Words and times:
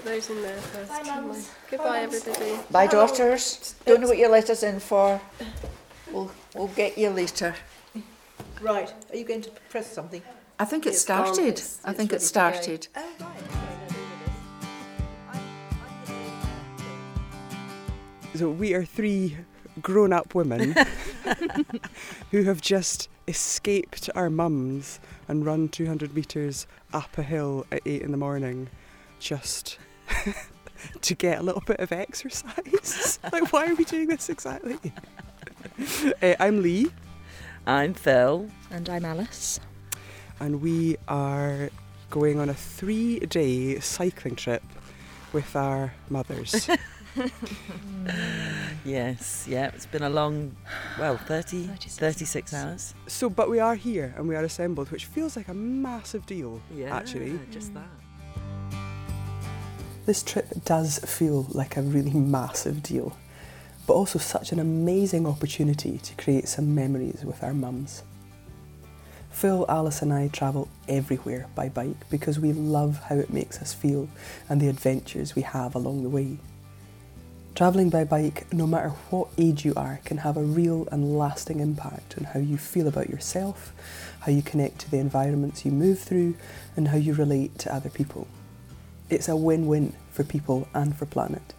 put 0.00 0.10
those 0.12 0.30
in 0.30 0.42
there 0.42 0.56
first. 0.56 1.04
shouldn't 1.04 1.32
we? 1.32 1.38
Goodbye, 1.70 2.00
everybody. 2.00 2.58
Bye, 2.70 2.86
daughters. 2.86 3.74
Don't 3.84 4.00
know 4.00 4.08
what 4.08 4.18
your 4.18 4.30
letter's 4.30 4.62
in 4.62 4.80
for. 4.80 5.20
We'll, 6.10 6.30
we'll 6.54 6.68
get 6.68 6.96
you 6.96 7.10
later. 7.10 7.54
Right, 8.60 8.92
are 9.10 9.16
you 9.16 9.24
going 9.24 9.42
to 9.42 9.50
press 9.68 9.92
something? 9.92 10.22
I 10.58 10.64
think 10.64 10.86
it 10.86 10.94
started. 10.94 11.46
It's- 11.48 11.80
I 11.84 11.92
think 11.92 12.12
it 12.12 12.16
ready 12.16 12.18
to 12.18 12.24
go. 12.24 12.26
started. 12.26 12.88
Oh, 12.96 13.12
right. 13.20 13.36
So 18.34 18.50
we 18.50 18.74
are 18.74 18.84
three 18.84 19.36
grown 19.82 20.12
up 20.12 20.34
women 20.34 20.74
who 22.30 22.42
have 22.44 22.60
just 22.60 23.08
escaped 23.28 24.08
our 24.14 24.30
mums 24.30 25.00
and 25.28 25.44
run 25.44 25.68
200 25.68 26.14
metres 26.14 26.66
up 26.92 27.16
a 27.18 27.22
hill 27.22 27.66
at 27.70 27.80
8 27.86 28.02
in 28.02 28.10
the 28.10 28.16
morning 28.16 28.68
just 29.20 29.78
to 31.02 31.14
get 31.14 31.38
a 31.38 31.42
little 31.42 31.62
bit 31.66 31.80
of 31.80 31.92
exercise. 31.92 33.18
like, 33.32 33.52
why 33.52 33.66
are 33.70 33.74
we 33.74 33.84
doing 33.84 34.08
this 34.08 34.28
exactly? 34.28 34.78
Uh, 36.22 36.34
I'm 36.38 36.62
Lee, 36.62 36.90
I'm 37.66 37.94
Phil. 37.94 38.50
And 38.70 38.88
I'm 38.88 39.04
Alice. 39.04 39.60
and 40.40 40.60
we 40.60 40.96
are 41.08 41.70
going 42.10 42.38
on 42.38 42.48
a 42.50 42.54
three 42.54 43.18
day 43.20 43.78
cycling 43.80 44.36
trip 44.36 44.62
with 45.32 45.54
our 45.56 45.94
mothers. 46.10 46.68
Yes, 48.84 49.46
yeah, 49.48 49.68
it's 49.74 49.86
been 49.86 50.02
a 50.02 50.10
long, 50.10 50.56
well, 50.98 51.16
30, 51.18 51.66
36 51.66 51.96
36 51.98 52.54
hours. 52.54 52.94
so, 53.06 53.28
but 53.30 53.50
we 53.50 53.58
are 53.60 53.74
here 53.74 54.14
and 54.16 54.26
we 54.28 54.34
are 54.36 54.42
assembled, 54.44 54.90
which 54.90 55.06
feels 55.06 55.36
like 55.36 55.48
a 55.48 55.54
massive 55.54 56.24
deal, 56.26 56.60
Yeah, 56.74 56.94
actually. 56.96 57.38
just 57.50 57.74
that. 57.74 57.88
This 60.10 60.24
trip 60.24 60.64
does 60.64 60.98
feel 60.98 61.46
like 61.50 61.76
a 61.76 61.82
really 61.82 62.10
massive 62.10 62.82
deal, 62.82 63.16
but 63.86 63.92
also 63.92 64.18
such 64.18 64.50
an 64.50 64.58
amazing 64.58 65.24
opportunity 65.24 65.98
to 65.98 66.14
create 66.16 66.48
some 66.48 66.74
memories 66.74 67.22
with 67.24 67.44
our 67.44 67.54
mums. 67.54 68.02
Phil, 69.30 69.64
Alice, 69.68 70.02
and 70.02 70.12
I 70.12 70.26
travel 70.26 70.66
everywhere 70.88 71.46
by 71.54 71.68
bike 71.68 72.10
because 72.10 72.40
we 72.40 72.52
love 72.52 73.00
how 73.04 73.14
it 73.14 73.32
makes 73.32 73.62
us 73.62 73.72
feel 73.72 74.08
and 74.48 74.60
the 74.60 74.66
adventures 74.66 75.36
we 75.36 75.42
have 75.42 75.76
along 75.76 76.02
the 76.02 76.08
way. 76.08 76.38
Travelling 77.54 77.88
by 77.88 78.02
bike, 78.02 78.52
no 78.52 78.66
matter 78.66 78.88
what 79.10 79.28
age 79.38 79.64
you 79.64 79.74
are, 79.76 80.00
can 80.04 80.16
have 80.16 80.36
a 80.36 80.42
real 80.42 80.88
and 80.90 81.16
lasting 81.16 81.60
impact 81.60 82.18
on 82.18 82.24
how 82.24 82.40
you 82.40 82.58
feel 82.58 82.88
about 82.88 83.10
yourself, 83.10 83.72
how 84.18 84.32
you 84.32 84.42
connect 84.42 84.80
to 84.80 84.90
the 84.90 84.98
environments 84.98 85.64
you 85.64 85.70
move 85.70 86.00
through, 86.00 86.34
and 86.74 86.88
how 86.88 86.96
you 86.96 87.14
relate 87.14 87.56
to 87.60 87.72
other 87.72 87.90
people. 87.90 88.26
It's 89.10 89.28
a 89.28 89.34
win 89.34 89.66
win 89.66 89.92
for 90.12 90.22
people 90.22 90.68
and 90.72 90.96
for 90.96 91.04
planet. 91.04 91.52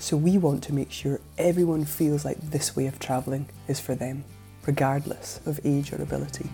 So 0.00 0.16
we 0.16 0.38
want 0.38 0.64
to 0.64 0.74
make 0.74 0.90
sure 0.90 1.20
everyone 1.38 1.84
feels 1.84 2.24
like 2.24 2.38
this 2.40 2.74
way 2.74 2.86
of 2.86 2.98
travelling 2.98 3.48
is 3.68 3.78
for 3.78 3.94
them, 3.94 4.24
regardless 4.66 5.40
of 5.46 5.60
age 5.64 5.92
or 5.92 6.02
ability. 6.02 6.50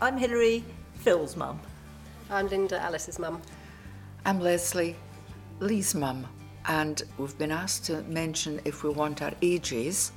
I'm 0.00 0.16
Hilary, 0.16 0.64
Phil's 0.94 1.36
mum. 1.36 1.60
I'm 2.30 2.48
Linda, 2.48 2.80
Alice's 2.80 3.18
mum. 3.18 3.42
I'm 4.24 4.40
Leslie, 4.40 4.96
Lee's 5.60 5.94
mum, 5.94 6.26
and 6.64 7.02
we've 7.18 7.36
been 7.36 7.52
asked 7.52 7.84
to 7.84 8.00
mention 8.04 8.62
if 8.64 8.82
we 8.82 8.88
want 8.88 9.20
our 9.20 9.32
ages. 9.42 10.10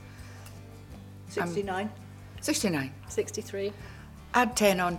Um, 1.37 1.47
69. 1.49 1.91
69. 2.39 2.93
63. 3.09 3.73
Add 4.33 4.55
10 4.55 4.79
on 4.79 4.97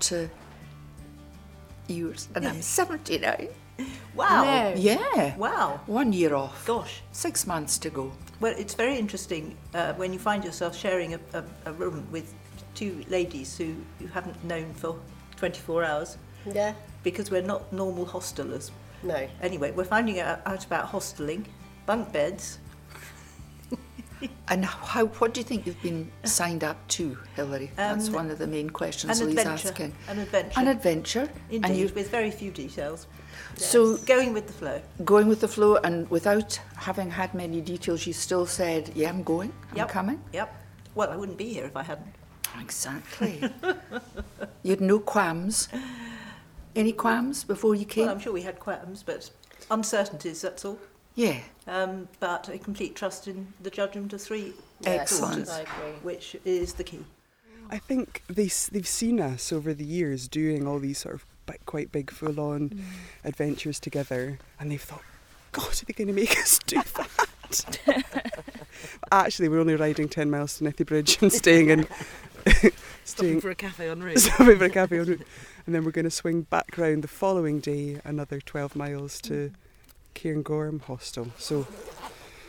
to 1.87 1.93
yours, 1.93 2.29
and 2.35 2.47
I'm 2.47 2.63
79. 2.63 3.49
wow. 4.15 4.73
Yeah. 4.77 5.37
Wow. 5.37 5.81
One 5.87 6.13
year 6.13 6.35
off. 6.35 6.67
Gosh. 6.67 7.03
Six 7.13 7.47
months 7.47 7.79
to 7.79 7.91
go. 7.91 8.13
Well, 8.41 8.55
it's 8.57 8.75
very 8.75 8.97
interesting 8.99 9.57
uh, 9.75 9.95
when 9.95 10.13
you 10.13 10.19
find 10.19 10.45
yourself 10.45 10.77
sharing 10.77 11.15
a, 11.15 11.21
a, 11.35 11.45
a 11.67 11.73
room 11.73 12.07
with 12.11 12.35
two 12.75 13.05
ladies 13.09 13.57
who 13.57 13.75
you 14.01 14.09
haven't 14.13 14.43
known 14.45 14.73
for 14.75 14.99
24 15.37 15.85
hours 15.85 16.19
Yeah. 16.47 16.75
because 17.03 17.31
we're 17.31 17.43
not 17.43 17.73
normal 17.73 18.07
hostelers. 18.07 18.71
No. 19.03 19.27
Anyway, 19.41 19.71
we're 19.73 19.85
finding 19.85 20.21
out, 20.21 20.41
out 20.47 20.65
about 20.65 20.91
hosteling, 20.91 21.45
bunk 21.87 22.13
beds. 22.13 22.59
And 24.49 24.65
how? 24.65 25.07
What 25.07 25.35
do 25.35 25.41
you 25.41 25.45
think 25.45 25.67
you've 25.67 25.83
been 25.83 26.11
signed 26.25 26.65
up 26.65 26.77
to, 26.89 27.19
Hilary? 27.35 27.71
That's 27.77 28.09
Um, 28.09 28.15
one 28.15 28.31
of 28.31 28.39
the 28.39 28.47
main 28.47 28.71
questions 28.71 29.21
Lee's 29.21 29.39
asking. 29.39 29.95
An 30.09 30.19
adventure. 30.21 30.61
An 30.61 30.69
adventure. 30.69 31.29
Indeed, 31.51 31.65
And 31.71 31.77
you 31.79 31.89
with 31.95 32.11
very 32.11 32.31
few 32.31 32.51
details. 32.51 33.07
so 33.57 33.97
Going 33.99 34.33
with 34.33 34.47
the 34.47 34.53
flow. 34.53 34.81
going 35.05 35.29
with 35.29 35.41
the 35.41 35.49
flow, 35.49 35.77
and 35.85 36.09
without 36.11 36.59
having 36.77 37.11
had 37.11 37.35
many 37.35 37.61
details, 37.61 38.07
you 38.07 38.13
still 38.15 38.47
said, 38.47 38.91
"Yeah, 38.95 39.11
I'm 39.11 39.23
going. 39.23 39.53
I'm 39.73 39.77
Yep. 39.79 39.89
coming." 39.91 40.21
Yep. 40.33 40.55
Well, 40.95 41.11
I 41.11 41.17
wouldn't 41.17 41.37
be 41.39 41.53
here 41.53 41.67
if 41.67 41.77
I 41.77 41.83
hadn't. 41.83 42.15
Exactly. 42.61 43.43
you 44.63 44.71
had 44.71 44.81
no 44.81 44.99
qualms. 44.99 45.69
Any 46.75 46.93
qualms 46.93 47.45
before 47.45 47.75
you 47.75 47.85
came? 47.85 48.07
Well, 48.07 48.15
I'm 48.15 48.21
sure 48.21 48.33
we 48.33 48.43
had 48.43 48.61
qualms, 48.61 49.03
but 49.03 49.31
uncertainties, 49.71 50.41
that's 50.41 50.65
all. 50.65 50.79
Yeah. 51.17 51.41
Um, 51.67 52.09
but 52.21 52.49
a 52.49 52.59
complete 52.59 52.95
trust 52.95 53.27
in 53.27 53.49
the 53.61 53.71
judgment 53.71 54.13
of 54.13 54.23
three 54.23 54.53
Excellent. 54.85 55.49
I 55.49 55.61
agree. 55.61 55.93
which 56.03 56.37
is 56.45 56.75
the 56.75 56.85
key. 56.85 57.05
I 57.69 57.79
think 57.79 58.23
they, 58.29 58.49
they've 58.71 58.87
seen 58.87 59.21
us 59.21 59.53
over 59.53 59.75
the 59.75 59.85
years 59.85 60.29
doing 60.29 60.69
all 60.69 60.79
these 60.79 60.99
sort 60.99 61.17
of 61.17 61.27
bi- 61.47 61.59
quite 61.67 61.91
big 61.91 62.13
full 62.13 62.39
on 62.39 62.81
adventures 63.25 63.81
together, 63.81 64.39
and 64.61 64.71
they've 64.71 64.81
thought, 64.81 65.03
God, 65.51 65.73
are 65.83 65.85
they 65.87 65.93
going 65.93 66.09
to 66.09 66.15
make 66.15 66.39
us 66.39 66.61
do 66.61 66.81
that? 66.95 68.05
Actually, 69.13 69.49
we're 69.49 69.61
only 69.61 69.75
riding 69.75 70.09
10 70.09 70.31
miles 70.31 70.59
to 70.59 70.65
Nethy 70.65 70.87
Bridge 70.87 71.21
and 71.23 71.33
staying 71.33 71.71
in. 71.71 71.89
staying, 73.05 73.41
for 73.41 73.51
a 73.51 73.55
cafe 73.55 73.89
en 73.89 74.03
route. 74.03 74.19
stopping 74.19 74.59
for 74.59 74.65
a 74.65 74.71
cafe 74.71 74.99
en 74.99 75.07
route. 75.07 75.27
And 75.65 75.75
then 75.75 75.85
we're 75.85 75.91
going 75.91 76.05
to 76.05 76.11
swing 76.11 76.43
back 76.43 76.77
round 76.77 77.03
the 77.03 77.09
following 77.09 77.59
day, 77.59 78.01
another 78.05 78.41
12 78.41 78.77
miles 78.77 79.21
to 79.23 79.51
Cairngorm 80.17 80.81
Hostel. 80.83 81.29
So, 81.39 81.67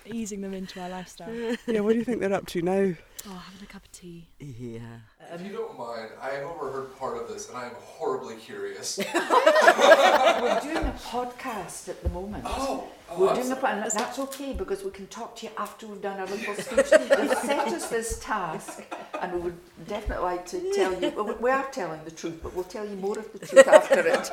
Easing 0.05 0.39
them 0.39 0.53
into 0.53 0.79
our 0.79 0.87
lifestyle. 0.89 1.29
yeah, 1.67 1.81
what 1.81 1.91
do 1.91 1.99
you 1.99 2.05
think 2.05 2.21
they're 2.21 2.33
up 2.33 2.45
to 2.47 2.61
now? 2.61 2.93
Oh, 3.27 3.43
having 3.45 3.61
a 3.61 3.65
cup 3.65 3.83
of 3.83 3.91
tea. 3.91 4.29
Yeah. 4.39 4.79
If 5.33 5.41
you 5.41 5.51
don't 5.51 5.77
mind, 5.77 6.11
I 6.21 6.29
have 6.29 6.43
overheard 6.45 6.97
part 6.97 7.17
of 7.21 7.27
this 7.27 7.49
and 7.49 7.57
I 7.57 7.65
am 7.65 7.73
horribly 7.81 8.35
curious. 8.37 8.97
We're 9.13 10.59
doing 10.61 10.77
a 10.77 10.95
podcast 11.03 11.89
at 11.89 12.01
the 12.03 12.09
moment. 12.09 12.45
oh, 12.47 12.87
oh, 13.11 13.19
We're 13.19 13.33
doing 13.35 13.51
a 13.51 13.59
sorry. 13.59 13.81
and 13.81 13.91
that's 13.91 14.17
okay 14.19 14.53
because 14.53 14.83
we 14.85 14.91
can 14.91 15.07
talk 15.07 15.35
to 15.37 15.47
you 15.47 15.51
after 15.57 15.87
we've 15.87 16.01
done 16.01 16.19
our 16.21 16.27
little 16.27 16.53
speech. 16.55 16.89
They've 16.89 17.37
set 17.39 17.67
us 17.67 17.89
this 17.89 18.19
task, 18.23 18.83
and 19.21 19.33
we 19.33 19.39
would 19.39 19.57
definitely 19.87 20.23
like 20.23 20.45
to 20.47 20.73
tell 20.73 20.93
you. 21.01 21.11
well, 21.15 21.35
We 21.39 21.49
are 21.51 21.65
telling 21.71 22.01
the 22.05 22.11
truth, 22.11 22.39
but 22.43 22.53
we'll 22.53 22.63
tell 22.75 22.85
you 22.87 22.95
more 22.95 23.17
of 23.19 23.31
the 23.33 23.39
truth 23.45 23.67
after 23.79 23.99
it. 24.15 24.29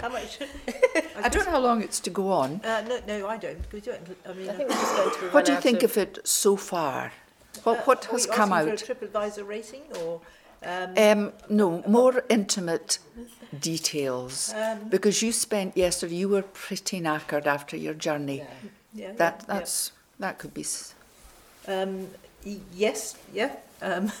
How 0.00 0.08
much? 0.08 0.38
I 1.24 1.28
don't 1.28 1.44
know 1.46 1.50
how 1.52 1.60
long 1.60 1.82
it's 1.82 2.00
to 2.00 2.10
go 2.10 2.30
on. 2.30 2.60
Uh, 2.64 2.82
no, 2.88 3.00
no, 3.06 3.26
I 3.28 3.36
don't. 3.36 3.60
We 3.72 3.80
don't. 3.80 4.00
I 4.28 4.32
mean, 4.32 4.48
I 4.50 4.52
think 4.54 4.68
we're 4.70 4.76
just 4.76 4.96
going 4.96 5.10
to 5.10 5.34
What 5.34 5.44
do 5.46 5.52
you 5.52 5.60
think 5.60 5.82
of, 5.82 5.90
of 5.92 5.96
it 5.98 6.18
so 6.26 6.56
far? 6.56 7.12
What, 7.64 7.78
uh, 7.78 7.82
what 7.84 8.06
are 8.06 8.12
has 8.12 8.26
we 8.26 8.32
come 8.34 8.52
asking 8.52 8.72
out? 8.72 8.80
For 8.80 8.92
a 8.92 8.96
TripAdvisor 8.96 9.46
rating 9.46 9.82
or? 10.02 10.20
Um, 10.64 10.94
Um, 10.96 11.32
no, 11.48 11.82
more 11.86 12.24
intimate 12.28 12.98
details. 13.60 14.52
Um, 14.54 14.88
because 14.88 15.22
you 15.22 15.32
spent 15.32 15.76
yesterday, 15.76 16.16
you 16.16 16.28
were 16.28 16.42
pretty 16.42 17.00
knackered 17.00 17.46
after 17.46 17.76
your 17.76 17.94
journey. 17.94 18.38
yeah, 18.38 18.46
yeah 18.94 19.12
That 19.12 19.44
yeah, 19.48 19.54
that's 19.54 19.92
that 20.18 20.38
could 20.38 20.54
be. 20.54 20.62
s- 20.62 20.94
Um, 21.68 22.08
yes, 22.74 23.16
yeah. 23.32 23.56
Um, 23.82 24.12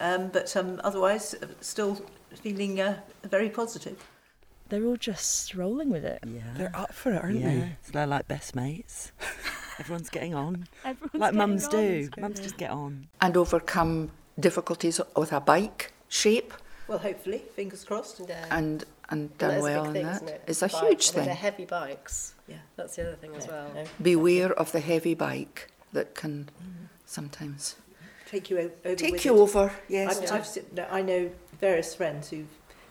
um, 0.00 0.28
but 0.28 0.54
um, 0.56 0.80
otherwise, 0.84 1.34
uh, 1.34 1.46
still 1.60 2.00
feeling 2.34 2.80
uh, 2.80 3.00
very 3.24 3.48
positive. 3.48 4.02
They're 4.68 4.84
all 4.84 4.96
just 4.96 5.54
rolling 5.54 5.90
with 5.90 6.04
it. 6.04 6.20
Yeah. 6.26 6.40
They're 6.56 6.74
up 6.76 6.94
for 6.94 7.12
it, 7.12 7.22
aren't 7.22 7.40
yeah. 7.40 7.48
they? 7.50 7.76
So 7.82 7.92
they're 7.92 8.06
like 8.06 8.26
best 8.28 8.54
mates. 8.56 9.12
Everyone's 9.78 10.08
getting 10.10 10.34
on. 10.34 10.66
Everyone's 10.84 11.12
like 11.14 11.20
getting 11.32 11.38
mums 11.38 11.64
on. 11.66 11.70
do. 11.70 12.08
Mums 12.18 12.40
just 12.40 12.56
get 12.56 12.70
on. 12.70 13.08
And 13.20 13.36
overcome 13.36 14.10
difficulties 14.40 15.00
with 15.16 15.32
a 15.32 15.40
bike 15.40 15.92
shape 16.08 16.54
Well, 16.88 16.98
hopefully, 16.98 17.42
fingers 17.54 17.84
crossed. 17.84 18.20
Yeah. 18.28 18.46
and 18.50 18.84
and 19.10 19.28
Well, 19.28 19.38
done 19.38 19.48
that 19.50 19.56
is 19.58 19.62
well 19.62 19.84
a 19.84 19.86
in 19.88 19.92
thing, 19.92 20.06
that. 20.06 20.14
isn't 20.16 20.28
it? 20.28 20.44
It's 20.46 20.62
a 20.62 20.68
Bike- 20.68 20.82
huge 20.84 21.06
With 21.08 21.14
the 21.16 21.24
thing. 21.24 21.36
heavy 21.36 21.64
bikes. 21.66 22.34
Yeah. 22.48 22.56
That's 22.76 22.96
the 22.96 23.02
other 23.02 23.16
thing 23.16 23.34
as 23.36 23.46
well. 23.46 23.70
No. 23.74 23.84
Beware 24.00 24.52
of 24.54 24.72
the 24.72 24.80
heavy 24.80 25.12
bike 25.14 25.70
that 25.92 26.14
can 26.14 26.48
sometimes 27.04 27.76
Take 28.32 28.48
you 28.48 28.58
o- 28.58 28.70
over. 28.86 28.96
take 28.96 29.12
with 29.12 29.24
you 29.26 29.34
it. 29.36 29.40
over. 29.40 29.72
Yes. 29.88 30.18
I've, 30.22 30.32
I've, 30.32 30.46
se- 30.46 30.64
no, 30.74 30.86
I 30.90 31.02
know 31.02 31.30
various 31.60 31.94
friends 31.94 32.30
who've 32.30 32.46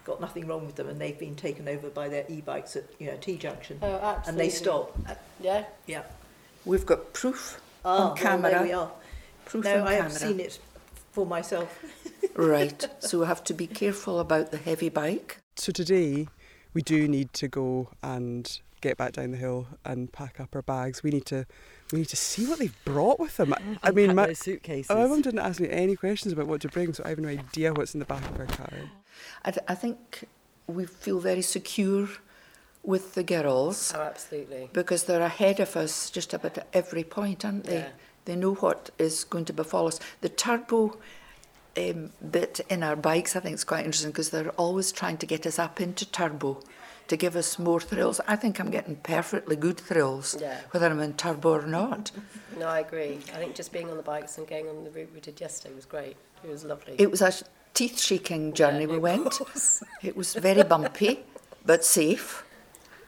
got 0.06 0.22
nothing 0.22 0.46
wrong 0.46 0.68
with 0.68 0.76
them, 0.76 0.88
and 0.88 1.02
they've 1.02 1.18
been 1.18 1.36
taken 1.36 1.68
over 1.68 1.90
by 1.90 2.10
their 2.10 2.26
e-bikes 2.30 2.76
at 2.76 2.84
you 3.00 3.08
know 3.08 3.18
T 3.20 3.38
junction, 3.38 3.80
Oh, 3.82 3.88
absolutely. 3.96 4.30
and 4.30 4.40
they 4.40 4.50
stop. 4.56 4.98
Yeah. 5.42 5.66
Yeah. 5.88 6.04
We've 6.64 6.86
got 6.86 7.12
proof 7.14 7.60
Ah, 7.84 7.90
on 7.90 8.06
well, 8.10 8.16
camera. 8.16 8.52
there 8.52 8.64
we 8.64 8.72
are. 8.74 8.92
Proof 9.46 9.66
no, 9.66 9.82
on 9.82 9.88
I 9.88 9.96
camera. 9.96 10.04
have 10.04 10.14
seen 10.14 10.40
it 10.40 10.60
for 11.12 11.26
myself. 11.26 11.84
Right. 12.36 12.88
So 13.00 13.20
we 13.20 13.26
have 13.26 13.44
to 13.46 13.54
be 13.54 13.68
careful 13.68 14.20
about 14.20 14.52
the 14.52 14.58
heavy 14.58 14.88
bike. 14.90 15.40
So 15.58 15.72
today 15.74 16.28
we 16.74 16.82
do 16.82 17.08
need 17.08 17.34
to 17.34 17.48
go 17.50 17.90
and 18.02 18.60
get 18.80 18.96
back 18.96 19.14
down 19.14 19.32
the 19.32 19.38
hill 19.38 19.68
and 19.84 20.10
pack 20.14 20.40
up 20.40 20.56
our 20.56 20.62
bags. 20.62 21.04
We 21.04 21.10
need 21.10 21.26
to 21.26 21.46
we 21.92 22.00
need 22.00 22.10
to 22.10 22.16
see 22.16 22.46
what 22.48 22.60
they've 22.60 22.86
brought 22.86 23.20
with 23.20 23.38
them. 23.38 23.54
I- 23.54 23.90
I 23.90 23.92
mean, 23.92 24.16
my, 24.16 24.28
those 24.28 24.40
suitcases. 24.40 24.90
my 24.90 25.06
mum 25.08 25.22
didn't 25.22 25.40
ask 25.40 25.60
me 25.60 25.70
any 25.70 25.96
questions 25.96 26.34
about 26.34 26.48
what 26.48 26.62
to 26.62 26.70
bring, 26.70 26.94
so 26.94 27.04
I 27.06 27.10
have 27.10 27.20
no 27.20 27.30
idea 27.30 27.74
what's 27.74 27.94
in 27.94 28.00
the 28.00 28.06
back 28.06 28.24
of 28.30 28.40
our 28.40 28.46
car. 28.46 28.70
I, 29.44 29.52
th- 29.52 29.66
I 29.68 29.76
think 29.76 30.28
we 30.68 30.86
feel 30.86 31.20
very 31.20 31.42
secure 31.42 32.08
with 32.84 33.14
the 33.14 33.24
girls 33.24 33.94
Oh, 33.96 34.02
absolutely. 34.02 34.70
because 34.74 35.04
they're 35.04 35.22
ahead 35.22 35.60
of 35.60 35.76
us 35.76 36.10
just 36.10 36.34
about 36.34 36.58
at 36.58 36.68
every 36.74 37.04
point, 37.04 37.46
aren't 37.46 37.66
they? 37.66 37.76
Yeah. 37.80 37.90
They 38.26 38.36
know 38.36 38.54
what 38.56 38.90
is 38.98 39.24
going 39.24 39.46
to 39.46 39.54
befall 39.54 39.88
us. 39.88 40.00
The 40.22 40.30
turbo 40.30 40.98
um, 41.78 42.12
bit 42.32 42.60
in 42.70 42.84
our 42.84 42.96
bikes, 42.96 43.36
I 43.36 43.40
think, 43.40 43.56
is 43.56 43.64
quite 43.64 43.86
interesting 43.86 44.12
because 44.12 44.30
they're 44.30 44.50
always 44.52 44.92
trying 44.92 45.18
to 45.18 45.26
get 45.26 45.46
us 45.46 45.58
up 45.60 45.80
into 45.82 46.06
turbo 46.10 46.60
to 47.12 47.18
give 47.18 47.36
us 47.36 47.60
more 47.60 47.82
thrills. 47.82 48.22
I 48.26 48.38
think 48.38 48.58
I'm 48.62 48.72
getting 48.72 48.96
perfectly 48.96 49.58
good 49.58 49.78
thrills, 49.78 50.38
Yeah. 50.40 50.62
whether 50.72 50.88
I'm 50.88 51.02
in 51.02 51.14
turbo 51.14 51.52
or 51.52 51.68
not. 51.68 52.12
No, 52.58 52.68
I 52.68 52.80
agree. 52.80 53.18
I 53.34 53.38
think 53.38 53.56
just 53.56 53.72
being 53.72 53.90
on 53.90 53.98
the 53.98 54.04
bikes 54.04 54.38
and 54.38 54.48
going 54.48 54.68
on 54.70 54.84
the 54.84 54.92
route 54.92 55.10
we 55.14 55.20
did 55.20 55.42
yesterday 55.42 55.74
was 55.74 55.86
great. 55.86 56.16
It 56.44 56.50
was 56.50 56.64
lovely. 56.64 56.96
It 57.00 57.10
was 57.10 57.22
a 57.22 57.34
teeth 57.74 58.00
shaking 58.00 58.54
journey 58.54 58.86
we 58.86 59.00
went. 59.00 59.40
was. 59.40 59.84
It 60.04 60.16
was 60.16 60.36
very 60.36 60.64
bumpy, 60.64 61.22
but 61.66 61.84
safe. 61.84 62.46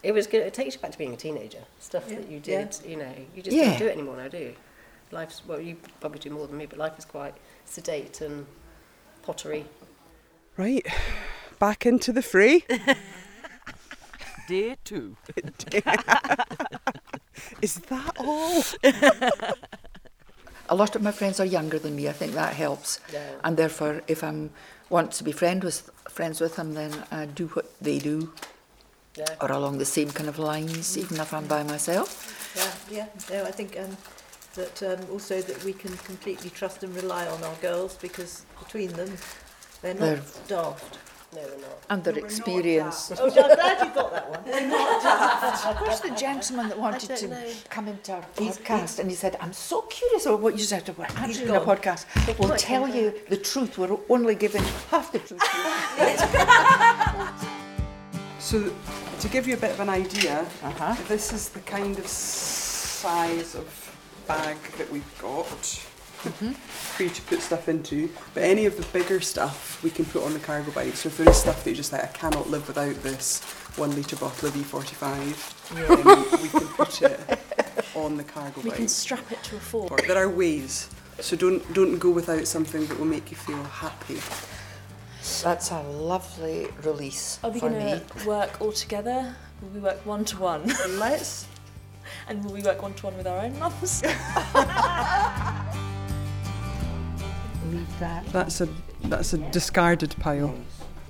It 0.01 0.11
was 0.11 0.25
good. 0.27 0.41
It 0.41 0.53
takes 0.53 0.73
you 0.75 0.81
back 0.81 0.91
to 0.91 0.97
being 0.97 1.13
a 1.13 1.17
teenager. 1.17 1.59
Stuff 1.79 2.07
that 2.09 2.27
you 2.29 2.41
yeah. 2.43 2.63
did, 2.63 2.77
you 2.85 2.97
know, 2.97 3.13
you 3.35 3.43
just 3.43 3.55
Yeah. 3.55 3.69
don't 3.71 3.79
do 3.79 3.85
it 3.87 3.91
anymore 3.93 4.17
now, 4.17 4.27
do 4.27 4.37
you? 4.37 4.55
Life's, 5.11 5.43
well, 5.45 5.59
you 5.61 5.77
probably 6.01 6.19
do 6.19 6.29
more 6.31 6.47
than 6.47 6.57
me, 6.57 6.65
but 6.65 6.79
life 6.79 6.97
is 6.97 7.05
quite 7.05 7.35
sedate 7.65 8.21
and 8.21 8.45
pottery. 9.21 9.65
Right, 10.57 10.85
back 11.59 11.85
into 11.85 12.11
the 12.11 12.23
fray. 12.23 12.63
Day 14.47 14.75
two. 14.83 15.15
Is 17.61 17.75
that 17.75 18.15
all? 18.19 18.63
A 20.69 20.75
lot 20.75 20.95
of 20.95 21.01
my 21.01 21.11
friends 21.11 21.39
are 21.39 21.45
younger 21.45 21.77
than 21.79 21.95
me. 21.95 22.07
I 22.07 22.13
think 22.13 22.33
that 22.33 22.53
helps. 22.53 22.99
Yeah. 23.11 23.25
And 23.43 23.57
therefore, 23.57 24.01
if 24.07 24.23
I'm 24.23 24.49
want 24.89 25.11
to 25.13 25.23
be 25.23 25.31
friend 25.31 25.63
with 25.63 25.89
friends 26.09 26.39
with 26.41 26.55
them, 26.55 26.73
then 26.73 26.91
I 27.11 27.25
do 27.25 27.47
what 27.47 27.65
they 27.81 27.99
do, 27.99 28.31
Yeah. 29.17 29.25
or 29.41 29.51
along 29.51 29.77
the 29.79 29.85
same 29.85 30.09
kind 30.11 30.29
of 30.29 30.39
lines, 30.39 30.97
even 30.97 31.19
if 31.19 31.33
I'm 31.33 31.47
by 31.47 31.63
myself. 31.63 32.53
Yeah, 32.55 32.71
yeah. 32.97 33.07
No, 33.29 33.43
I 33.45 33.51
think 33.51 33.77
um, 33.79 33.97
that 34.55 34.83
um, 34.83 34.99
also 35.11 35.41
that 35.41 35.63
we 35.63 35.73
can 35.73 35.97
completely 35.97 36.49
trust 36.49 36.83
and 36.83 36.95
rely 36.95 37.27
on 37.27 37.43
our 37.43 37.55
girls 37.61 37.95
because 37.97 38.45
between 38.59 38.91
them, 38.93 39.11
they're 39.81 39.93
not 39.95 39.99
They're- 40.01 40.23
daft. 40.47 40.97
No, 41.35 41.41
we're 41.41 41.61
not. 41.61 41.69
And 41.89 42.03
their 42.03 42.17
experience. 42.17 43.11
Oh, 43.17 43.25
I'm 43.25 43.31
glad 43.31 43.87
you 43.87 43.93
got 43.93 44.11
that 44.11 44.29
one. 44.29 44.43
Where's 45.87 45.99
the 46.01 46.11
gentleman 46.15 46.69
that 46.69 46.79
wanted 46.79 47.15
to 47.15 47.27
know. 47.27 47.51
come 47.69 47.87
into 47.87 48.13
our 48.13 48.25
podcast 48.35 48.99
and 48.99 49.09
he 49.09 49.15
said, 49.15 49.37
I'm 49.41 49.53
so 49.53 49.81
curious 49.83 50.25
about 50.25 50.41
what 50.41 50.57
you 50.57 50.63
said 50.63 50.87
about 50.89 51.15
answering 51.19 51.49
a 51.49 51.59
gone. 51.59 51.65
podcast. 51.77 52.05
We'll 52.39 52.55
tell 52.57 52.85
come 52.87 52.95
you 52.95 53.13
the 53.29 53.37
truth. 53.37 53.77
We're 53.77 53.97
only 54.09 54.35
giving 54.35 54.63
half 54.91 55.11
the 55.11 55.19
truth. 55.19 55.41
So, 58.39 58.73
to 59.21 59.29
give 59.29 59.47
you 59.47 59.53
a 59.53 59.57
bit 59.57 59.71
of 59.71 59.79
an 59.79 59.89
idea, 59.89 60.45
Uh-huh. 60.63 60.95
this 61.07 61.31
is 61.31 61.49
the 61.49 61.61
kind 61.61 61.97
of 61.97 62.05
size 62.07 63.55
of 63.55 63.65
bag 64.27 64.57
that 64.77 64.91
we've 64.91 65.21
got 65.21 65.47
for 66.31 67.03
you 67.03 67.09
to 67.09 67.21
put 67.23 67.41
stuff 67.41 67.69
into. 67.69 68.09
But 68.33 68.43
any 68.43 68.65
of 68.65 68.77
the 68.77 68.83
bigger 68.97 69.21
stuff 69.21 69.81
we 69.83 69.89
can 69.89 70.05
put 70.05 70.23
on 70.23 70.33
the 70.33 70.39
cargo 70.39 70.71
bike. 70.71 70.95
So 70.95 71.07
if 71.07 71.17
there 71.17 71.29
is 71.29 71.37
stuff 71.37 71.63
that 71.63 71.69
you're 71.69 71.77
just 71.77 71.91
like, 71.91 72.03
I 72.03 72.07
cannot 72.07 72.49
live 72.49 72.67
without 72.67 72.95
this 73.03 73.41
one 73.75 73.95
litre 73.95 74.15
bottle 74.15 74.49
of 74.49 74.55
E45, 74.55 75.89
um, 75.89 76.41
we 76.41 76.49
can 76.49 76.67
put 76.69 77.01
it 77.01 77.39
on 77.95 78.17
the 78.17 78.23
cargo 78.23 78.61
We 78.61 78.69
bike. 78.69 78.71
We 78.73 78.77
can 78.77 78.87
strap 78.87 79.31
it 79.31 79.43
to 79.43 79.57
a 79.57 79.59
fork. 79.59 80.05
There 80.07 80.17
are 80.17 80.29
ways. 80.29 80.89
So 81.19 81.35
don't 81.35 81.73
don't 81.73 81.99
go 81.99 82.09
without 82.09 82.47
something 82.47 82.87
that 82.87 82.97
will 82.97 83.05
make 83.05 83.29
you 83.29 83.37
feel 83.37 83.63
happy. 83.63 84.19
That's 85.41 85.71
a 85.71 85.81
lovely 85.81 86.67
release 86.83 87.39
Are 87.43 87.49
we 87.49 87.61
going 87.61 87.73
to 87.73 88.27
work 88.27 88.59
all 88.59 88.73
together? 88.73 89.33
Will 89.61 89.69
we 89.69 89.79
work 89.79 90.05
one 90.05 90.25
to 90.25 90.37
one? 90.37 90.67
Let's 90.99 91.47
And 92.27 92.43
will 92.43 92.53
we 92.53 92.61
work 92.61 92.81
one 92.81 92.93
to 92.95 93.05
one 93.05 93.17
with 93.17 93.27
our 93.27 93.39
own 93.39 93.57
mums? 93.59 94.03
that. 97.99 98.25
That's 98.27 98.61
a 98.61 98.69
that's 99.05 99.33
a 99.33 99.37
discarded 99.51 100.15
pile. 100.19 100.53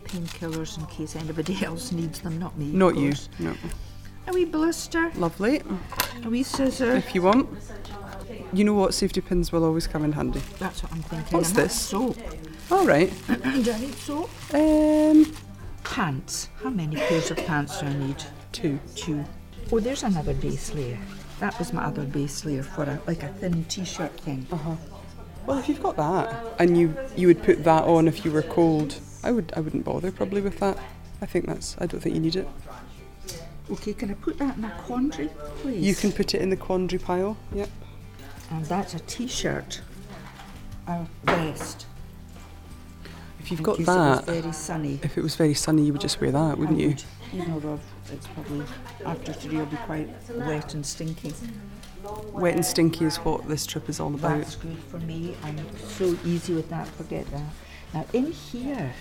Painkillers 0.06 0.78
in 0.78 0.86
case 0.88 1.16
anybody 1.16 1.64
else 1.66 1.92
needs 1.92 2.20
them, 2.22 2.38
not 2.40 2.58
me. 2.58 2.66
Not 2.68 2.96
you. 2.96 3.14
No. 3.40 3.56
A 4.28 4.32
wee 4.34 4.46
blister, 4.46 5.12
Lovely. 5.16 5.62
a 6.24 6.30
wee 6.30 6.44
scissor. 6.44 6.96
If 6.96 7.14
you 7.16 7.22
want. 7.24 7.50
You 8.54 8.64
know 8.64 8.74
what? 8.74 8.94
Safety 8.94 9.20
pins 9.22 9.52
will 9.52 9.64
always 9.66 9.88
come 9.88 10.04
in 10.06 10.12
handy. 10.12 10.42
That's 10.60 10.84
what 10.84 10.92
I'm 10.92 11.02
thinking. 11.04 11.38
What's 11.38 11.52
that's 11.52 11.74
this? 11.74 11.82
Soap. 11.82 12.18
All 12.72 12.86
right. 12.86 13.12
Do 13.28 13.72
I 13.72 13.80
need 13.80 13.96
soap? 13.96 14.30
Um, 14.54 15.34
Pants. 15.84 16.50
How 16.62 16.70
many 16.70 16.96
pairs 16.96 17.30
of 17.32 17.38
pants 17.46 17.80
do 17.80 17.88
I 17.88 17.94
need? 17.94 18.24
two. 18.54 18.80
Two. 18.96 19.24
Oh, 19.72 19.80
there's 19.80 20.04
another 20.04 20.34
base 20.34 20.74
layer. 20.74 20.98
That 21.40 21.58
was 21.60 21.74
my 21.74 21.84
other 21.84 22.04
base 22.04 22.46
layer 22.46 22.64
for 22.64 22.84
a 22.84 23.00
like 23.06 23.24
a 23.24 23.28
thin 23.28 23.66
t-shirt 23.66 24.18
thing. 24.22 24.48
Well, 25.46 25.58
if 25.58 25.68
you've 25.68 25.84
got 25.84 25.96
that, 25.98 26.56
and 26.60 26.78
you 26.78 26.96
you 27.16 27.28
would 27.28 27.44
put 27.44 27.64
that 27.64 27.84
on 27.84 28.08
if 28.08 28.24
you 28.26 28.32
were 28.32 28.42
cold, 28.44 29.00
I 29.24 29.32
would 29.32 29.52
I 29.56 29.60
wouldn't 29.60 29.84
bother 29.86 30.12
probably 30.12 30.42
with 30.42 30.60
that. 30.60 30.78
I 31.22 31.26
think 31.26 31.46
that's 31.48 31.76
I 31.80 31.86
don't 31.86 32.00
think 32.00 32.16
you 32.16 32.22
need 32.22 32.36
it. 32.36 32.48
Okay, 33.72 33.94
can 33.94 34.12
I 34.12 34.14
put 34.16 34.38
that 34.40 34.58
in 34.58 34.66
a 34.66 34.72
quandary, 34.86 35.30
please? 35.62 35.82
You 35.86 35.96
can 35.96 36.12
put 36.12 36.34
it 36.36 36.42
in 36.42 36.50
the 36.50 36.58
quandary 36.58 37.00
pile. 37.00 37.38
Yep. 37.54 37.70
And 38.52 38.66
that's 38.66 38.94
a 38.94 39.00
t-shirt. 39.00 39.82
A 40.88 41.06
vest. 41.24 41.86
If 43.40 43.52
you've 43.52 43.64
got 43.64 43.78
that, 43.80 44.28
It 44.28 44.28
was 44.28 44.42
very 44.42 44.54
sunny. 44.54 45.00
if 45.02 45.18
it 45.18 45.22
was 45.24 45.36
very 45.36 45.54
sunny, 45.54 45.84
you 45.86 45.94
would 45.94 46.02
just 46.02 46.20
wear 46.20 46.32
that, 46.32 46.58
wouldn't 46.58 46.80
I 46.80 46.84
you? 46.84 46.96
Would, 47.34 47.48
know, 47.48 47.60
though 47.60 47.80
it's 48.12 48.28
probably 48.28 48.66
after 49.06 49.34
today 49.34 49.58
will 49.58 49.66
be 49.66 49.78
quite 49.78 50.10
wet 50.36 50.74
and 50.74 50.86
stinky. 50.86 51.34
Wet 52.32 52.56
and 52.56 52.66
stinky 52.66 53.06
is 53.06 53.18
what 53.18 53.48
this 53.48 53.66
trip 53.66 53.90
is 53.90 54.00
all 54.00 54.14
about. 54.14 54.40
That's 54.40 54.56
good 54.56 54.78
for 54.90 55.00
me. 55.00 55.36
I'm 55.44 55.58
so 55.80 56.18
easy 56.26 56.54
with 56.54 56.70
that. 56.70 56.88
Forget 56.88 57.26
that. 57.32 57.44
Now 57.94 58.06
in 58.14 58.32
here, 58.32 58.92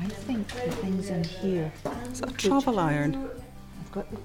I 0.00 0.08
think 0.08 0.46
the 0.48 0.70
things 0.72 1.08
in 1.08 1.24
here. 1.24 1.72
Is 2.12 2.20
that 2.20 2.30
a 2.30 2.34
travel 2.34 2.78
iron? 2.78 3.28
I've 3.80 3.92
got 3.92 4.10
the 4.10 4.18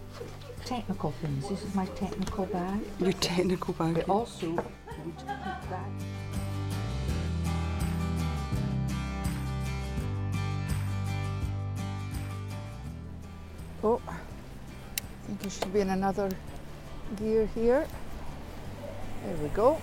technical 0.66 1.12
things. 1.22 1.48
This 1.50 1.64
is 1.64 1.74
my 1.74 1.86
technical 1.88 2.46
bag. 2.46 2.80
Your 3.00 3.14
technical 3.14 3.74
bag. 3.74 3.96
But 3.96 4.10
also, 4.10 4.64
Oh, 13.84 14.00
I 14.08 14.14
think 15.26 15.44
it 15.44 15.52
should 15.52 15.74
be 15.74 15.80
in 15.80 15.90
another 15.90 16.30
gear 17.18 17.50
here. 17.56 17.88
There 19.26 19.36
we 19.38 19.50
go. 19.50 19.82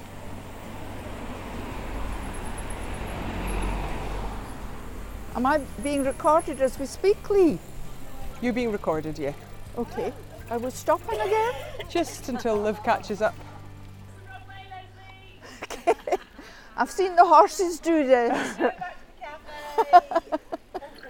Am 5.34 5.46
I 5.46 5.58
being 5.82 6.04
recorded 6.04 6.60
as 6.60 6.78
we 6.78 6.86
speak, 6.86 7.28
Lee? 7.28 7.58
You're 8.40 8.52
being 8.52 8.70
recorded, 8.70 9.18
yeah. 9.18 9.32
Okay. 9.76 10.12
Are 10.50 10.58
we 10.58 10.70
stopping 10.70 11.20
again? 11.20 11.54
Just 11.90 12.28
until 12.28 12.56
Liv 12.56 12.80
catches 12.84 13.20
up. 13.20 13.34
I've 16.76 16.90
seen 16.90 17.16
the 17.16 17.24
horses 17.24 17.80
do 17.80 18.06
this. 18.06 18.58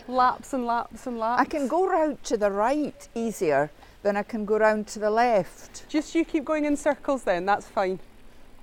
Laps 0.09 0.55
and 0.55 0.65
laps 0.65 1.07
and 1.07 1.19
laps. 1.19 1.43
I 1.43 1.45
can 1.45 1.69
go 1.69 1.87
round 1.87 2.25
to 2.25 2.39
the 2.39 2.51
right 2.51 3.09
easier 3.15 3.71
than 4.03 4.17
I 4.17 4.23
can 4.23 4.47
go 4.47 4.57
round 4.57 4.87
to 4.89 4.99
the 4.99 5.11
left. 5.11 5.87
Just 5.89 6.15
you 6.15 6.25
keep 6.25 6.47
going 6.47 6.65
in 6.65 6.79
circles 6.79 7.25
then, 7.25 7.45
that's 7.45 7.67
fine. 7.67 8.01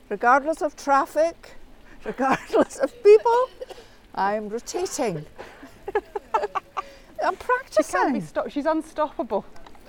Regardless 0.09 0.63
of 0.63 0.75
traffic, 0.75 1.55
regardless 2.03 2.77
of 2.77 2.91
people, 3.03 3.49
I'm 4.15 4.49
rotating. 4.49 5.23
I'm 7.23 7.35
practicing. 7.35 7.83
She 7.85 7.91
can't 7.91 8.13
be 8.13 8.21
stopped. 8.21 8.51
She's 8.51 8.65
unstoppable. 8.65 9.45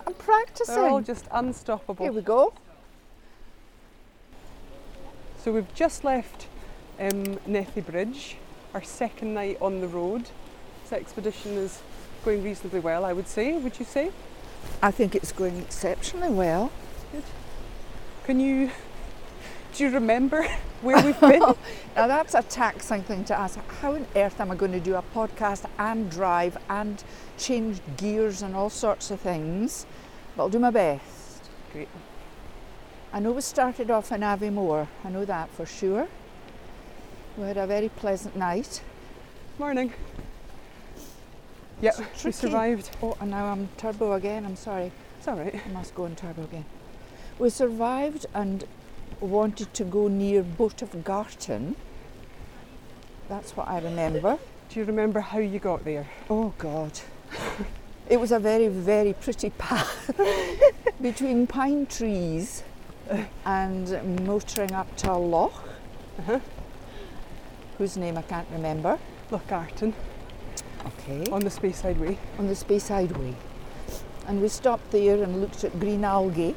I'm 0.06 0.14
practicing. 0.14 0.74
They're 0.74 0.88
all 0.90 1.00
just 1.00 1.26
unstoppable. 1.32 2.04
Here 2.04 2.12
we 2.12 2.20
go. 2.20 2.52
So 5.42 5.52
we've 5.52 5.74
just 5.74 6.04
left 6.04 6.48
um, 7.00 7.38
Nethy 7.48 7.84
Bridge, 7.84 8.36
our 8.74 8.82
second 8.82 9.32
night 9.32 9.56
on 9.62 9.80
the 9.80 9.88
road. 9.88 10.28
This 10.86 11.00
expedition 11.00 11.54
is 11.54 11.80
going 12.24 12.44
reasonably 12.44 12.78
well, 12.78 13.04
I 13.04 13.12
would 13.12 13.26
say. 13.26 13.58
Would 13.58 13.80
you 13.80 13.84
say? 13.84 14.12
I 14.80 14.92
think 14.92 15.16
it's 15.16 15.32
going 15.32 15.58
exceptionally 15.58 16.30
well. 16.30 16.70
Good. 17.10 17.24
Can 18.22 18.38
you 18.38 18.70
Do 19.74 19.82
you 19.82 19.90
remember 19.90 20.46
where 20.82 21.04
we've 21.04 21.18
been? 21.18 21.42
Now 21.96 22.06
that's 22.06 22.34
a 22.34 22.42
taxing 22.42 23.02
thing 23.02 23.24
to 23.24 23.34
ask. 23.36 23.58
How 23.80 23.96
on 23.96 24.06
earth 24.14 24.38
am 24.38 24.52
I 24.52 24.54
going 24.54 24.70
to 24.70 24.78
do 24.78 24.94
a 24.94 25.02
podcast 25.12 25.64
and 25.76 26.08
drive 26.08 26.56
and 26.70 27.02
change 27.36 27.80
gears 27.96 28.42
and 28.42 28.54
all 28.54 28.70
sorts 28.70 29.10
of 29.10 29.18
things? 29.18 29.86
But 30.36 30.44
I'll 30.44 30.48
do 30.50 30.60
my 30.60 30.70
best. 30.70 31.50
Great. 31.72 31.88
I 33.12 33.18
know 33.18 33.32
we 33.32 33.40
started 33.40 33.90
off 33.90 34.12
in 34.12 34.20
Aviemore. 34.20 34.86
I 35.04 35.10
know 35.10 35.24
that 35.24 35.50
for 35.50 35.66
sure. 35.66 36.06
We 37.36 37.48
had 37.48 37.56
a 37.56 37.66
very 37.66 37.88
pleasant 37.88 38.36
night. 38.36 38.82
Morning. 39.58 39.92
Yep, 41.80 42.24
we 42.24 42.32
survived. 42.32 42.90
Oh, 43.02 43.16
and 43.20 43.30
now 43.30 43.46
I'm 43.46 43.68
turbo 43.76 44.12
again. 44.14 44.44
I'm 44.46 44.56
sorry. 44.56 44.92
It's 45.18 45.28
all 45.28 45.36
right. 45.36 45.54
I 45.54 45.72
must 45.72 45.94
go 45.94 46.06
in 46.06 46.16
turbo 46.16 46.44
again. 46.44 46.64
We 47.38 47.50
survived 47.50 48.24
and 48.34 48.64
wanted 49.20 49.74
to 49.74 49.84
go 49.84 50.08
near 50.08 50.42
Boat 50.42 50.80
of 50.82 51.04
Garten. 51.04 51.76
That's 53.28 53.56
what 53.56 53.68
I 53.68 53.78
remember. 53.80 54.38
Do 54.70 54.80
you 54.80 54.86
remember 54.86 55.20
how 55.20 55.38
you 55.38 55.58
got 55.58 55.84
there? 55.84 56.06
Oh 56.30 56.54
God. 56.58 56.92
It 58.08 58.20
was 58.20 58.30
a 58.30 58.38
very, 58.38 58.68
very 58.68 59.14
pretty 59.14 59.50
path 59.50 60.12
between 61.02 61.48
pine 61.48 61.86
trees 61.86 62.62
and 63.44 64.24
motoring 64.24 64.70
up 64.70 64.94
to 64.98 65.10
a 65.10 65.18
loch, 65.18 65.64
Uh-huh. 66.20 66.38
whose 67.78 67.96
name 67.96 68.16
I 68.16 68.22
can't 68.22 68.46
remember. 68.52 69.00
Loch 69.32 69.48
Garten 69.48 69.92
Okay. 70.86 71.24
on 71.30 71.40
the 71.40 71.50
Speyside 71.50 71.98
Way. 71.98 72.18
On 72.38 72.46
the 72.46 72.54
Speyside 72.54 73.16
Way. 73.18 73.34
And 74.26 74.40
we 74.40 74.48
stopped 74.48 74.90
there 74.90 75.22
and 75.22 75.40
looked 75.40 75.64
at 75.64 75.78
green 75.80 76.04
algae. 76.04 76.54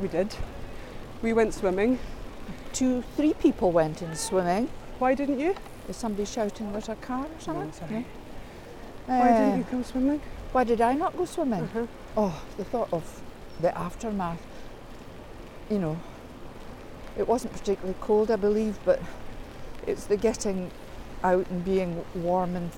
We 0.00 0.08
did. 0.08 0.34
We 1.22 1.32
went 1.32 1.54
swimming. 1.54 1.98
Two, 2.72 3.02
three 3.16 3.34
people 3.34 3.72
went 3.72 4.00
in 4.02 4.14
swimming. 4.16 4.68
Why 4.98 5.14
didn't 5.14 5.38
you? 5.40 5.54
Is 5.88 5.96
somebody 5.96 6.24
shouting 6.24 6.74
at 6.76 6.88
a 6.88 6.94
car 6.96 7.24
or 7.26 7.40
something? 7.40 7.72
sorry. 7.72 8.06
No? 9.08 9.18
Why 9.18 9.28
Uh, 9.30 9.38
didn't 9.38 9.58
you 9.58 9.64
go 9.70 9.82
swimming? 9.82 10.20
why 10.52 10.64
did 10.64 10.80
I 10.80 10.94
not 10.94 11.16
go 11.16 11.24
swimming? 11.24 11.62
Uh-huh. 11.62 11.86
Oh, 12.16 12.42
the 12.56 12.64
thought 12.64 12.88
of 12.92 13.22
the 13.60 13.76
aftermath. 13.76 14.40
You 15.68 15.78
know, 15.78 15.96
it 17.16 17.26
wasn't 17.28 17.52
particularly 17.52 17.96
cold, 18.00 18.30
I 18.30 18.36
believe, 18.36 18.78
but 18.84 19.00
it's 19.86 20.04
the 20.04 20.16
getting 20.16 20.70
out 21.22 21.46
and 21.50 21.64
being 21.64 22.04
warm 22.14 22.56
and 22.56 22.70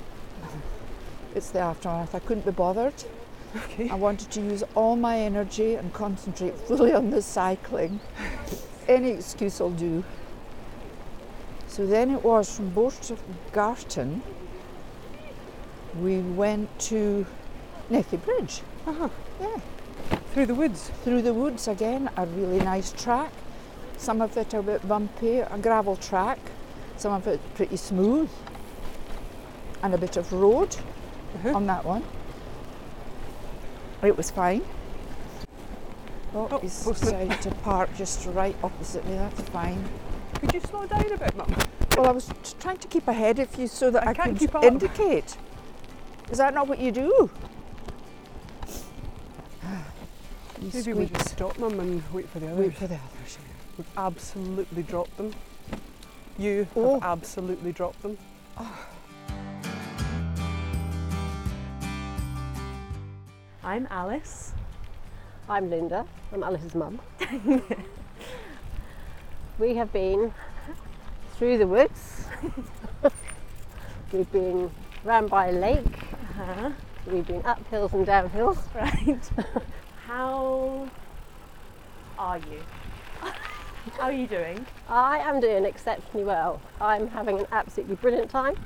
it's 1.35 1.51
the 1.51 1.61
aftermath. 1.61 2.15
I 2.15 2.19
couldn't 2.21 2.45
be 2.45 2.53
bothered. 2.53 2.95
Okay. 3.55 3.91
I 3.91 3.97
wanted 3.97 4.31
to 4.31 4.41
use 4.41 4.65
all 4.75 4.97
my 4.97 5.19
energy 5.19 5.75
and 5.75 5.93
concentrate 5.93 6.57
fully 6.57 6.95
on 6.95 7.11
the 7.11 7.21
cycling. 7.21 8.01
Any 8.89 9.11
excuse 9.11 9.61
will 9.61 9.73
do. 9.73 10.03
So 11.67 11.87
then 11.87 12.13
it 12.13 12.25
was 12.25 12.57
from 12.57 12.73
of 13.11 13.21
we 16.01 16.19
went 16.21 16.79
to 16.79 17.27
Nethy 17.91 18.23
Bridge. 18.25 18.63
Uh-huh. 18.87 19.09
Yeah. 19.41 19.61
Through 20.33 20.47
the 20.47 20.55
woods. 20.55 20.91
Through 21.05 21.23
the 21.23 21.35
woods 21.35 21.69
again, 21.69 22.09
a 22.17 22.27
really 22.27 22.61
nice 22.61 22.93
track. 22.93 23.33
Some 23.99 24.23
of 24.23 24.37
it 24.37 24.55
a 24.55 24.63
bit 24.63 24.87
bumpy, 24.89 25.41
a 25.41 25.59
gravel 25.59 25.97
track. 25.97 26.39
Some 26.97 27.13
of 27.13 27.27
it 27.27 27.41
pretty 27.55 27.77
smooth. 27.77 28.31
And 29.83 29.95
a 29.95 29.99
bit 29.99 30.17
of 30.17 30.33
road 30.33 30.75
Uh-huh. 31.35 31.55
on 31.57 31.67
that 31.67 31.85
one. 31.85 32.05
It 34.03 34.17
was 34.17 34.31
fine. 34.31 34.63
Oh, 36.35 36.49
Oh, 36.51 36.59
he's 36.59 36.85
decided 36.85 37.41
to 37.43 37.51
park 37.57 37.91
just 37.97 38.27
right 38.29 38.57
opposite 38.63 39.05
me. 39.07 39.15
That's 39.15 39.41
fine. 39.51 39.83
Could 40.41 40.55
you 40.55 40.61
slow 40.61 40.87
down 40.87 41.13
a 41.13 41.17
bit, 41.17 41.37
Mum? 41.37 41.55
Well, 41.97 42.07
I 42.09 42.11
was 42.13 42.27
t- 42.43 42.55
trying 42.59 42.79
to 42.79 42.89
keep 42.89 43.07
ahead 43.07 43.39
of 43.39 43.55
you 43.59 43.67
so 43.69 43.91
that 43.91 44.07
I 44.07 44.11
I, 44.11 44.15
can't 44.15 44.39
could 44.39 44.51
keep 44.53 44.63
indicate. 44.63 45.37
Is 46.31 46.39
that 46.39 46.55
not 46.55 46.69
what 46.69 46.79
you 46.79 46.91
do? 46.91 47.31
You 50.61 50.71
Maybe 50.75 50.93
we 50.93 51.07
squeaks. 51.07 51.11
just 51.25 51.31
stop, 51.35 51.59
Mum, 51.59 51.81
and 51.81 52.03
wait 52.13 52.29
for 52.29 52.39
the 52.39 52.47
others. 52.47 52.59
Wait 52.59 52.77
for 52.77 52.87
the 52.87 52.95
others. 52.95 53.39
We've 53.77 53.87
absolutely 53.97 54.85
dropped 54.85 55.17
them. 55.17 55.33
You 56.39 56.69
Oh. 56.77 56.95
have 57.01 57.03
absolutely 57.19 57.73
dropped 57.73 58.01
them. 58.03 58.17
I'm 63.65 63.87
Alice. 63.91 64.55
I'm 65.49 65.71
Linda. 65.71 66.05
I'm 66.33 66.43
Alice's 66.43 66.75
mum. 66.75 66.99
we 69.61 69.77
have 69.77 69.93
been 69.93 70.35
through 71.37 71.59
the 71.59 71.67
woods. 71.69 72.25
We've 74.13 74.31
been 74.33 74.69
round 75.05 75.31
by 75.31 75.51
a 75.51 75.53
lake. 75.53 75.97
Uh-huh. 76.41 76.71
We've 77.07 77.25
been 77.25 77.47
up 77.47 77.65
hills 77.69 77.93
and 77.93 78.05
down 78.05 78.31
hills. 78.31 78.59
Right. 78.75 79.31
How 80.07 80.89
are 82.19 82.39
you? 82.39 82.61
How 83.97 84.03
are 84.03 84.13
you 84.13 84.27
doing? 84.27 84.67
I 84.89 85.19
am 85.19 85.39
doing 85.39 85.65
exceptionally 85.67 86.25
well. 86.25 86.61
I'm 86.81 87.07
having 87.07 87.39
an 87.39 87.47
absolutely 87.53 87.95
brilliant 87.95 88.29
time. 88.29 88.57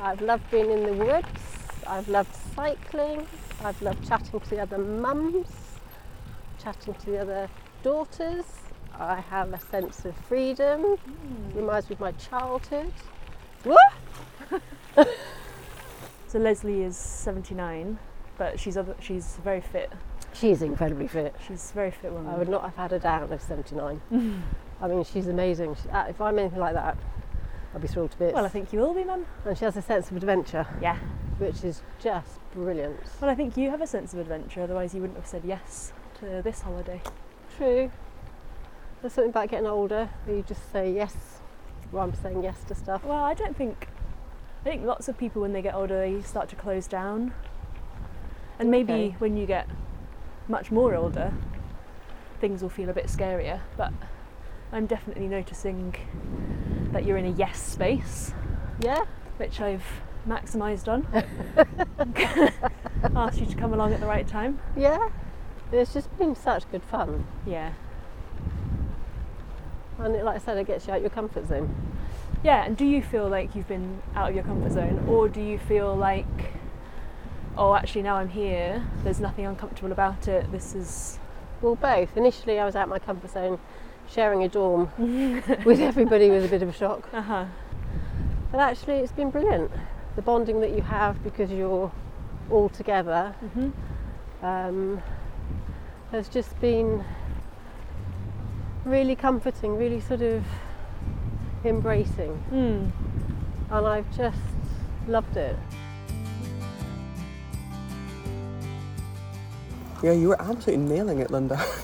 I've 0.00 0.20
loved 0.20 0.50
being 0.50 0.72
in 0.72 0.82
the 0.82 0.92
woods. 0.92 1.63
I've 1.86 2.08
loved 2.08 2.34
cycling. 2.54 3.26
I've 3.62 3.80
loved 3.82 4.06
chatting 4.06 4.40
to 4.40 4.50
the 4.50 4.60
other 4.60 4.78
mums, 4.78 5.46
chatting 6.62 6.94
to 6.94 7.06
the 7.06 7.18
other 7.18 7.48
daughters. 7.82 8.44
I 8.98 9.20
have 9.20 9.52
a 9.52 9.58
sense 9.60 10.04
of 10.04 10.14
freedom. 10.28 10.96
Reminds 11.54 11.88
me 11.90 11.94
of 11.94 12.00
my 12.00 12.12
childhood. 12.12 12.92
So 16.34 16.40
Leslie 16.40 16.82
is 16.82 16.96
79, 16.96 17.96
but 18.38 18.58
she's 18.58 18.76
other, 18.76 18.96
she's 18.98 19.36
very 19.44 19.60
fit. 19.60 19.92
She's 20.32 20.62
incredibly 20.62 21.06
fit. 21.06 21.32
She's 21.46 21.70
a 21.70 21.74
very 21.74 21.90
fit 21.92 22.10
woman. 22.12 22.34
I 22.34 22.36
would 22.36 22.48
not 22.48 22.62
have 22.62 22.74
had 22.74 22.90
her 22.90 22.98
down 22.98 23.32
at 23.32 23.40
79. 23.40 24.02
I 24.82 24.88
mean, 24.88 25.04
she's 25.04 25.28
amazing. 25.28 25.76
She, 25.80 25.88
uh, 25.90 26.06
if 26.06 26.20
I'm 26.20 26.36
anything 26.40 26.58
like 26.58 26.74
that, 26.74 26.96
I'd 27.72 27.80
be 27.80 27.86
thrilled 27.86 28.10
to 28.10 28.18
bits. 28.18 28.34
Well, 28.34 28.44
I 28.44 28.48
think 28.48 28.72
you 28.72 28.80
will 28.80 28.94
be, 28.94 29.04
Mum. 29.04 29.26
and 29.44 29.56
she 29.56 29.64
has 29.64 29.76
a 29.76 29.82
sense 29.82 30.10
of 30.10 30.16
adventure, 30.16 30.66
Yeah. 30.82 30.98
Which 31.38 31.64
is 31.64 31.82
just 32.00 32.38
brilliant. 32.52 33.00
Well, 33.20 33.30
I 33.30 33.34
think 33.34 33.56
you 33.56 33.70
have 33.70 33.80
a 33.82 33.86
sense 33.86 34.12
of 34.12 34.20
adventure, 34.20 34.62
otherwise 34.62 34.94
you 34.94 35.00
wouldn't 35.00 35.18
have 35.18 35.26
said 35.26 35.42
yes 35.44 35.92
to 36.20 36.40
this 36.42 36.60
holiday. 36.62 37.00
True. 37.56 37.90
There's 39.00 39.12
something 39.12 39.30
about 39.30 39.48
getting 39.50 39.66
older 39.66 40.08
where 40.24 40.36
you 40.36 40.42
just 40.42 40.70
say 40.72 40.90
yes. 40.92 41.14
Well, 41.92 42.04
I'm 42.04 42.14
saying 42.14 42.42
yes 42.42 42.64
to 42.64 42.74
stuff. 42.74 43.04
Well, 43.04 43.22
I 43.22 43.34
don't 43.34 43.56
think. 43.56 43.88
I 44.62 44.64
think 44.64 44.84
lots 44.84 45.08
of 45.08 45.18
people, 45.18 45.42
when 45.42 45.52
they 45.52 45.60
get 45.60 45.74
older, 45.74 45.98
they 45.98 46.22
start 46.22 46.48
to 46.48 46.56
close 46.56 46.86
down. 46.86 47.34
And 48.58 48.70
maybe 48.70 48.92
Okay. 48.92 49.16
when 49.18 49.36
you 49.36 49.44
get 49.46 49.68
much 50.48 50.70
more 50.70 50.94
older, 50.94 51.32
things 52.40 52.62
will 52.62 52.70
feel 52.70 52.88
a 52.88 52.94
bit 52.94 53.06
scarier. 53.06 53.60
But 53.76 53.92
I'm 54.72 54.86
definitely 54.86 55.28
noticing 55.28 55.94
that 56.92 57.04
you're 57.04 57.18
in 57.18 57.26
a 57.26 57.30
yes 57.30 57.58
space, 57.60 58.32
Yeah? 58.80 59.04
which 59.36 59.60
I've 59.60 59.84
maximised 60.26 60.88
on. 60.88 61.06
Asked 63.16 63.40
you 63.40 63.46
to 63.46 63.56
come 63.56 63.72
along 63.72 63.92
at 63.92 64.00
the 64.00 64.06
right 64.06 64.26
time. 64.26 64.58
Yeah. 64.76 65.10
It's 65.72 65.92
just 65.92 66.16
been 66.18 66.36
such 66.36 66.70
good 66.70 66.82
fun. 66.82 67.26
Yeah. 67.46 67.72
And 69.98 70.14
it, 70.14 70.24
like 70.24 70.36
I 70.36 70.38
said, 70.38 70.58
it 70.58 70.66
gets 70.66 70.86
you 70.86 70.92
out 70.92 71.00
your 71.00 71.10
comfort 71.10 71.46
zone. 71.46 71.74
Yeah, 72.42 72.64
and 72.64 72.76
do 72.76 72.84
you 72.84 73.02
feel 73.02 73.28
like 73.28 73.54
you've 73.54 73.68
been 73.68 74.02
out 74.14 74.28
of 74.28 74.34
your 74.34 74.44
comfort 74.44 74.72
zone, 74.72 75.04
or 75.08 75.28
do 75.28 75.40
you 75.40 75.58
feel 75.58 75.96
like, 75.96 76.26
oh, 77.56 77.74
actually 77.74 78.02
now 78.02 78.16
I'm 78.16 78.28
here, 78.28 78.86
there's 79.02 79.18
nothing 79.18 79.46
uncomfortable 79.46 79.92
about 79.92 80.28
it, 80.28 80.52
this 80.52 80.74
is. 80.74 81.18
Well, 81.62 81.76
both. 81.76 82.14
Initially, 82.16 82.58
I 82.58 82.66
was 82.66 82.76
out 82.76 82.88
my 82.88 82.98
comfort 82.98 83.30
zone, 83.30 83.58
sharing 84.10 84.42
a 84.42 84.48
dorm 84.48 84.90
with 85.64 85.80
everybody 85.80 86.28
was 86.28 86.44
a 86.44 86.48
bit 86.48 86.62
of 86.62 86.68
a 86.68 86.72
shock. 86.72 87.08
Uh 87.12 87.22
huh. 87.22 87.46
But 88.52 88.60
actually, 88.60 88.96
it's 88.96 89.12
been 89.12 89.30
brilliant. 89.30 89.70
The 90.16 90.22
bonding 90.22 90.60
that 90.60 90.70
you 90.70 90.82
have 90.82 91.22
because 91.24 91.50
you're 91.50 91.90
all 92.50 92.68
together 92.68 93.34
hmm 93.40 93.70
um, 94.42 95.02
has 96.10 96.28
just 96.28 96.60
been 96.60 97.02
really 98.84 99.16
comforting, 99.16 99.76
really 99.76 100.00
sort 100.00 100.20
of 100.20 100.44
embracing. 101.64 102.42
Mm. 102.52 102.90
And 103.70 103.86
I've 103.86 104.16
just 104.16 104.38
loved 105.08 105.36
it. 105.36 105.56
Yeah, 110.02 110.12
you 110.12 110.28
were 110.28 110.40
absolutely 110.40 110.84
nailing 110.84 111.20
it, 111.20 111.30
Linda. 111.30 111.64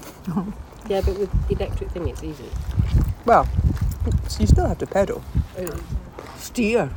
Yeah, 0.89 1.03
but 1.03 1.17
with 1.19 1.49
the 1.49 1.55
electric 1.55 1.91
thing, 1.93 2.09
it's 2.09 2.25
easy. 2.25 2.51
Well, 3.25 3.47
you 4.41 4.47
still 4.47 4.67
have 4.67 4.79
to 4.79 4.87
pedal. 4.87 5.23
Steer. 6.37 6.91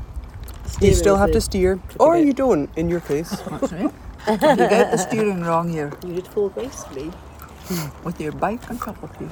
You 0.81 0.93
still 0.93 1.17
have 1.17 1.31
to 1.31 1.41
steer, 1.41 1.79
or 1.99 2.17
you 2.17 2.33
don't. 2.33 2.69
In 2.77 2.89
your 2.89 2.99
case, 3.01 3.29
That's 3.49 3.71
right. 3.71 3.91
you 4.27 4.67
get 4.69 4.91
the 4.91 4.97
steering 4.97 5.41
wrong 5.41 5.69
here. 5.69 5.91
You 6.05 6.13
did 6.15 6.27
fall 6.27 6.49
gracefully. 6.49 7.11
with 8.03 8.19
your 8.19 8.33
bike 8.33 8.69
on 8.69 8.77
top 8.77 9.01
of 9.01 9.11
you. 9.21 9.29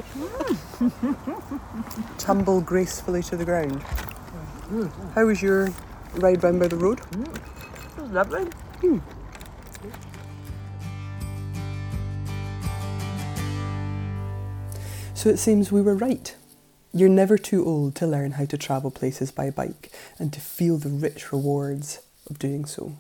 Tumble 2.17 2.62
gracefully 2.62 3.21
to 3.24 3.36
the 3.36 3.43
ground. 3.45 3.81
Mm-hmm. 3.81 5.10
How 5.15 5.25
was 5.25 5.41
your 5.41 5.69
ride 6.15 6.41
round 6.43 6.60
by 6.60 6.67
the 6.67 6.77
road? 6.77 7.00
Mm. 7.12 7.36
It 7.36 8.01
was 8.01 8.12
Lovely. 8.12 8.45
Hmm. 8.79 9.00
So 15.13 15.29
it 15.29 15.38
seems 15.38 15.71
we 15.71 15.81
were 15.81 15.95
right. 15.95 16.36
You're 16.93 17.07
never 17.07 17.38
too 17.38 17.65
old 17.65 17.95
to 17.95 18.07
learn 18.07 18.31
how 18.31 18.43
to 18.45 18.57
travel 18.57 18.91
places 18.91 19.31
by 19.31 19.50
bike 19.50 19.91
and 20.19 20.33
to 20.33 20.41
feel 20.41 20.77
the 20.77 20.89
rich 20.89 21.31
rewards 21.31 22.00
of 22.29 22.38
doing 22.38 22.65
so. 22.65 22.98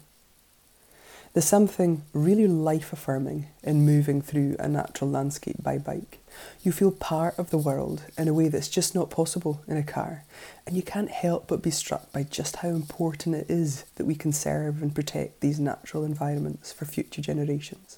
There's 1.33 1.45
something 1.45 2.03
really 2.13 2.47
life 2.47 2.93
affirming 2.93 3.47
in 3.63 3.85
moving 3.85 4.21
through 4.21 4.55
a 4.59 4.69
natural 4.69 5.09
landscape 5.09 5.61
by 5.61 5.77
bike. 5.77 6.19
You 6.63 6.71
feel 6.71 6.91
part 6.91 7.37
of 7.37 7.49
the 7.49 7.57
world 7.57 8.03
in 8.17 8.29
a 8.29 8.33
way 8.33 8.47
that's 8.47 8.69
just 8.69 8.95
not 8.95 9.09
possible 9.09 9.61
in 9.67 9.75
a 9.75 9.83
car, 9.83 10.23
and 10.65 10.75
you 10.75 10.83
can't 10.83 11.11
help 11.11 11.47
but 11.47 11.61
be 11.61 11.71
struck 11.71 12.11
by 12.13 12.23
just 12.23 12.57
how 12.57 12.69
important 12.69 13.35
it 13.35 13.49
is 13.49 13.83
that 13.95 14.05
we 14.05 14.15
conserve 14.15 14.81
and 14.81 14.95
protect 14.95 15.41
these 15.41 15.59
natural 15.59 16.05
environments 16.05 16.71
for 16.71 16.85
future 16.85 17.21
generations. 17.21 17.97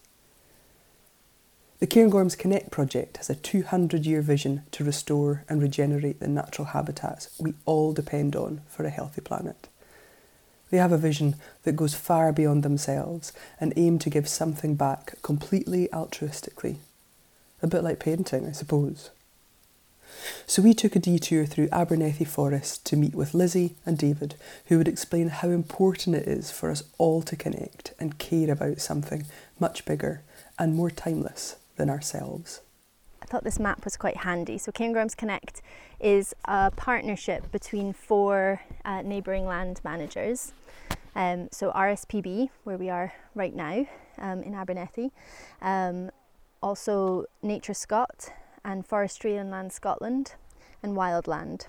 The 1.83 1.99
Cairngorms 1.99 2.37
Connect 2.37 2.71
project 2.71 3.17
has 3.17 3.29
a 3.29 3.35
200 3.35 4.05
year 4.05 4.21
vision 4.21 4.61
to 4.71 4.85
restore 4.85 5.43
and 5.49 5.61
regenerate 5.61 6.21
the 6.21 6.29
natural 6.29 6.67
habitats 6.67 7.29
we 7.37 7.55
all 7.65 7.91
depend 7.91 8.37
on 8.37 8.61
for 8.69 8.85
a 8.85 8.89
healthy 8.89 9.19
planet. 9.19 9.67
They 10.69 10.77
have 10.77 10.93
a 10.93 10.97
vision 10.97 11.35
that 11.63 11.75
goes 11.75 11.93
far 11.93 12.31
beyond 12.31 12.63
themselves 12.63 13.33
and 13.59 13.73
aim 13.75 13.99
to 13.99 14.09
give 14.09 14.29
something 14.29 14.75
back 14.75 15.21
completely 15.23 15.89
altruistically. 15.91 16.77
A 17.61 17.67
bit 17.67 17.83
like 17.83 17.99
painting, 17.99 18.47
I 18.47 18.53
suppose. 18.53 19.09
So 20.47 20.61
we 20.61 20.73
took 20.73 20.95
a 20.95 20.99
detour 20.99 21.45
through 21.45 21.67
Abernethy 21.73 22.23
Forest 22.23 22.85
to 22.85 22.95
meet 22.95 23.13
with 23.13 23.33
Lizzie 23.33 23.75
and 23.85 23.97
David, 23.97 24.35
who 24.67 24.77
would 24.77 24.87
explain 24.87 25.27
how 25.27 25.49
important 25.49 26.15
it 26.15 26.29
is 26.29 26.49
for 26.49 26.71
us 26.71 26.83
all 26.97 27.21
to 27.23 27.35
connect 27.35 27.93
and 27.99 28.19
care 28.19 28.51
about 28.51 28.79
something 28.79 29.25
much 29.59 29.83
bigger 29.83 30.21
and 30.57 30.75
more 30.75 30.89
timeless 30.89 31.57
than 31.75 31.89
ourselves. 31.89 32.61
I 33.21 33.25
thought 33.25 33.43
this 33.45 33.59
map 33.59 33.85
was 33.85 33.95
quite 33.95 34.17
handy. 34.17 34.57
So 34.57 34.71
Cairngorms 34.71 35.15
Connect 35.15 35.61
is 35.99 36.35
a 36.45 36.71
partnership 36.71 37.51
between 37.51 37.93
four 37.93 38.61
uh, 38.83 39.01
neighbouring 39.01 39.45
land 39.45 39.79
managers. 39.83 40.53
Um, 41.15 41.47
so 41.51 41.71
RSPB, 41.71 42.49
where 42.63 42.77
we 42.77 42.89
are 42.89 43.13
right 43.33 43.55
now 43.55 43.87
um, 44.17 44.43
in 44.43 44.53
Abernethy, 44.53 45.11
um, 45.61 46.11
also 46.61 47.25
Nature 47.41 47.73
Scot 47.73 48.33
and 48.65 48.85
Forestry 48.85 49.37
and 49.37 49.49
Land 49.49 49.71
Scotland 49.71 50.35
and 50.81 50.97
Wildland. 50.97 51.67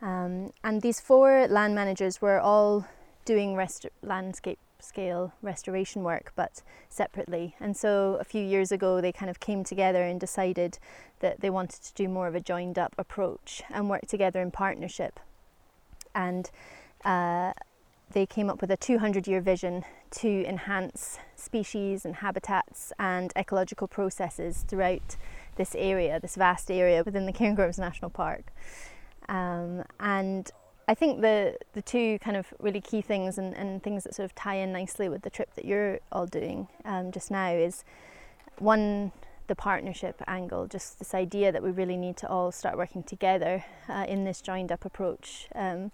Um, 0.00 0.52
and 0.62 0.82
these 0.82 1.00
four 1.00 1.46
land 1.48 1.74
managers 1.74 2.20
were 2.20 2.40
all 2.40 2.86
doing 3.24 3.54
rest- 3.54 3.86
landscape 4.02 4.58
scale 4.80 5.32
restoration 5.42 6.02
work, 6.02 6.32
but 6.36 6.62
separately. 6.88 7.54
And 7.60 7.76
so 7.76 8.16
a 8.20 8.24
few 8.24 8.42
years 8.42 8.72
ago, 8.72 9.00
they 9.00 9.12
kind 9.12 9.30
of 9.30 9.40
came 9.40 9.64
together 9.64 10.02
and 10.02 10.20
decided 10.20 10.78
that 11.20 11.40
they 11.40 11.50
wanted 11.50 11.82
to 11.82 11.94
do 11.94 12.08
more 12.08 12.26
of 12.28 12.34
a 12.34 12.40
joined 12.40 12.78
up 12.78 12.94
approach 12.98 13.62
and 13.70 13.88
work 13.88 14.06
together 14.06 14.40
in 14.40 14.50
partnership. 14.50 15.20
And 16.14 16.50
uh, 17.04 17.52
they 18.12 18.26
came 18.26 18.48
up 18.48 18.60
with 18.60 18.70
a 18.70 18.76
200 18.76 19.26
year 19.26 19.40
vision 19.40 19.84
to 20.10 20.44
enhance 20.46 21.18
species 21.34 22.04
and 22.04 22.16
habitats 22.16 22.92
and 22.98 23.32
ecological 23.36 23.88
processes 23.88 24.64
throughout 24.68 25.16
this 25.56 25.74
area, 25.74 26.20
this 26.20 26.36
vast 26.36 26.70
area 26.70 27.02
within 27.04 27.26
the 27.26 27.32
Cairngorms 27.32 27.78
National 27.78 28.10
Park. 28.10 28.52
Um, 29.28 29.82
and 29.98 30.50
I 30.88 30.94
think 30.94 31.20
the, 31.20 31.56
the 31.72 31.82
two 31.82 32.18
kind 32.20 32.36
of 32.36 32.46
really 32.60 32.80
key 32.80 33.02
things 33.02 33.38
and, 33.38 33.56
and 33.56 33.82
things 33.82 34.04
that 34.04 34.14
sort 34.14 34.24
of 34.24 34.34
tie 34.34 34.56
in 34.56 34.72
nicely 34.72 35.08
with 35.08 35.22
the 35.22 35.30
trip 35.30 35.54
that 35.54 35.64
you're 35.64 35.98
all 36.12 36.26
doing 36.26 36.68
um, 36.84 37.10
just 37.10 37.30
now 37.30 37.50
is 37.50 37.84
one, 38.58 39.10
the 39.48 39.56
partnership 39.56 40.22
angle, 40.28 40.66
just 40.66 40.98
this 40.98 41.12
idea 41.12 41.50
that 41.50 41.62
we 41.62 41.70
really 41.70 41.96
need 41.96 42.16
to 42.18 42.28
all 42.28 42.52
start 42.52 42.76
working 42.76 43.02
together 43.02 43.64
uh, 43.88 44.04
in 44.08 44.24
this 44.24 44.40
joined 44.40 44.70
up 44.70 44.84
approach. 44.84 45.48
Um, 45.54 45.90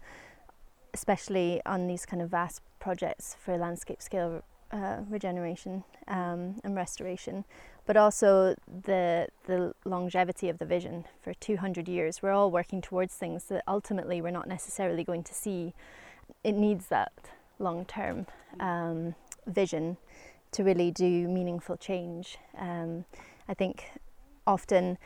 especially 0.94 1.60
on 1.64 1.86
these 1.86 2.04
kind 2.04 2.22
of 2.22 2.30
vast 2.30 2.60
projects 2.78 3.36
for 3.42 3.56
landscape 3.56 4.02
scale 4.02 4.42
uh, 4.72 4.98
regeneration 5.08 5.84
um, 6.08 6.60
and 6.64 6.74
restoration, 6.74 7.44
but 7.86 7.96
also 7.96 8.54
the 8.66 9.28
the 9.46 9.74
longevity 9.84 10.48
of 10.48 10.58
the 10.58 10.64
vision 10.64 11.04
for 11.22 11.34
200 11.34 11.88
years. 11.88 12.22
We're 12.22 12.32
all 12.32 12.50
working 12.50 12.80
towards 12.80 13.14
things 13.14 13.44
that 13.44 13.62
ultimately 13.66 14.20
we're 14.20 14.30
not 14.30 14.48
necessarily 14.48 15.04
going 15.04 15.24
to 15.24 15.34
see. 15.34 15.74
It 16.44 16.52
needs 16.52 16.86
that 16.86 17.12
long 17.58 17.84
term 17.84 18.26
um, 18.60 19.14
vision 19.46 19.96
to 20.52 20.62
really 20.62 20.90
do 20.90 21.28
meaningful 21.28 21.76
change. 21.76 22.38
Um, 22.58 23.04
I 23.48 23.54
think 23.54 23.90
often 24.46 24.98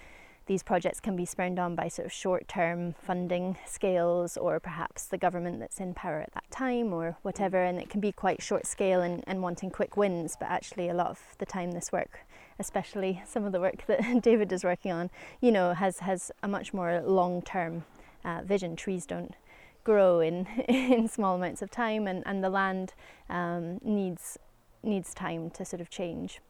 these 0.46 0.62
projects 0.62 1.00
can 1.00 1.16
be 1.16 1.24
spurned 1.24 1.58
on 1.58 1.74
by 1.74 1.88
sort 1.88 2.06
of 2.06 2.12
short 2.12 2.46
term 2.46 2.94
funding 3.02 3.56
scales 3.66 4.36
or 4.36 4.60
perhaps 4.60 5.06
the 5.06 5.18
government 5.18 5.58
that's 5.58 5.80
in 5.80 5.92
power 5.92 6.20
at 6.20 6.32
that 6.34 6.48
time 6.50 6.92
or 6.92 7.16
whatever 7.22 7.62
and 7.62 7.78
it 7.78 7.90
can 7.90 8.00
be 8.00 8.12
quite 8.12 8.40
short 8.40 8.64
scale 8.64 9.02
and, 9.02 9.24
and 9.26 9.42
wanting 9.42 9.70
quick 9.70 9.96
wins 9.96 10.36
but 10.38 10.48
actually 10.48 10.88
a 10.88 10.94
lot 10.94 11.08
of 11.08 11.20
the 11.38 11.46
time 11.46 11.72
this 11.72 11.90
work 11.90 12.20
especially 12.58 13.22
some 13.26 13.44
of 13.44 13.52
the 13.52 13.60
work 13.60 13.86
that 13.86 14.20
David 14.22 14.52
is 14.52 14.64
working 14.64 14.92
on 14.92 15.10
you 15.40 15.52
know 15.52 15.74
has 15.74 16.00
has 16.00 16.30
a 16.42 16.48
much 16.48 16.72
more 16.72 17.02
long 17.04 17.42
term 17.42 17.84
uh, 18.24 18.42
vision 18.44 18.76
trees 18.76 19.06
don't 19.06 19.34
grow 19.84 20.20
in 20.20 20.46
in 20.68 21.08
small 21.08 21.36
amounts 21.36 21.62
of 21.62 21.70
time 21.70 22.06
and, 22.06 22.22
and 22.26 22.42
the 22.42 22.50
land 22.50 22.94
um, 23.30 23.78
needs 23.82 24.38
needs 24.82 25.14
time 25.14 25.50
to 25.50 25.64
sort 25.64 25.80
of 25.80 25.90
change 25.90 26.40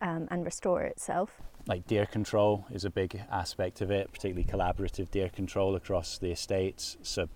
um, 0.00 0.26
and 0.30 0.44
restore 0.44 0.82
itself 0.82 1.40
like 1.66 1.86
deer 1.86 2.06
control 2.06 2.66
is 2.70 2.84
a 2.84 2.90
big 2.90 3.22
aspect 3.30 3.80
of 3.80 3.90
it, 3.90 4.12
particularly 4.12 4.44
collaborative 4.44 5.10
deer 5.10 5.28
control 5.28 5.74
across 5.74 6.18
the 6.18 6.30
estates. 6.30 6.98
So, 7.02 7.28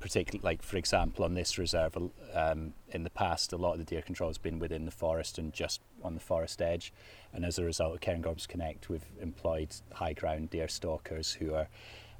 particularly 0.00 0.42
like 0.42 0.62
for 0.62 0.76
example, 0.76 1.24
on 1.24 1.34
this 1.34 1.58
reserve, 1.58 1.96
um, 2.32 2.72
in 2.90 3.04
the 3.04 3.10
past, 3.10 3.52
a 3.52 3.56
lot 3.56 3.72
of 3.72 3.78
the 3.78 3.84
deer 3.84 4.02
control 4.02 4.30
has 4.30 4.38
been 4.38 4.58
within 4.58 4.86
the 4.86 4.90
forest 4.90 5.38
and 5.38 5.52
just 5.52 5.82
on 6.04 6.14
the 6.14 6.20
forest 6.20 6.60
edge. 6.62 6.92
And 7.32 7.44
as 7.44 7.58
a 7.58 7.64
result 7.64 7.94
of 7.94 8.00
Cairngorms 8.00 8.46
Connect, 8.46 8.88
we've 8.88 9.04
employed 9.20 9.68
high 9.92 10.12
ground 10.12 10.50
deer 10.50 10.68
stalkers 10.68 11.32
who 11.32 11.54
are 11.54 11.68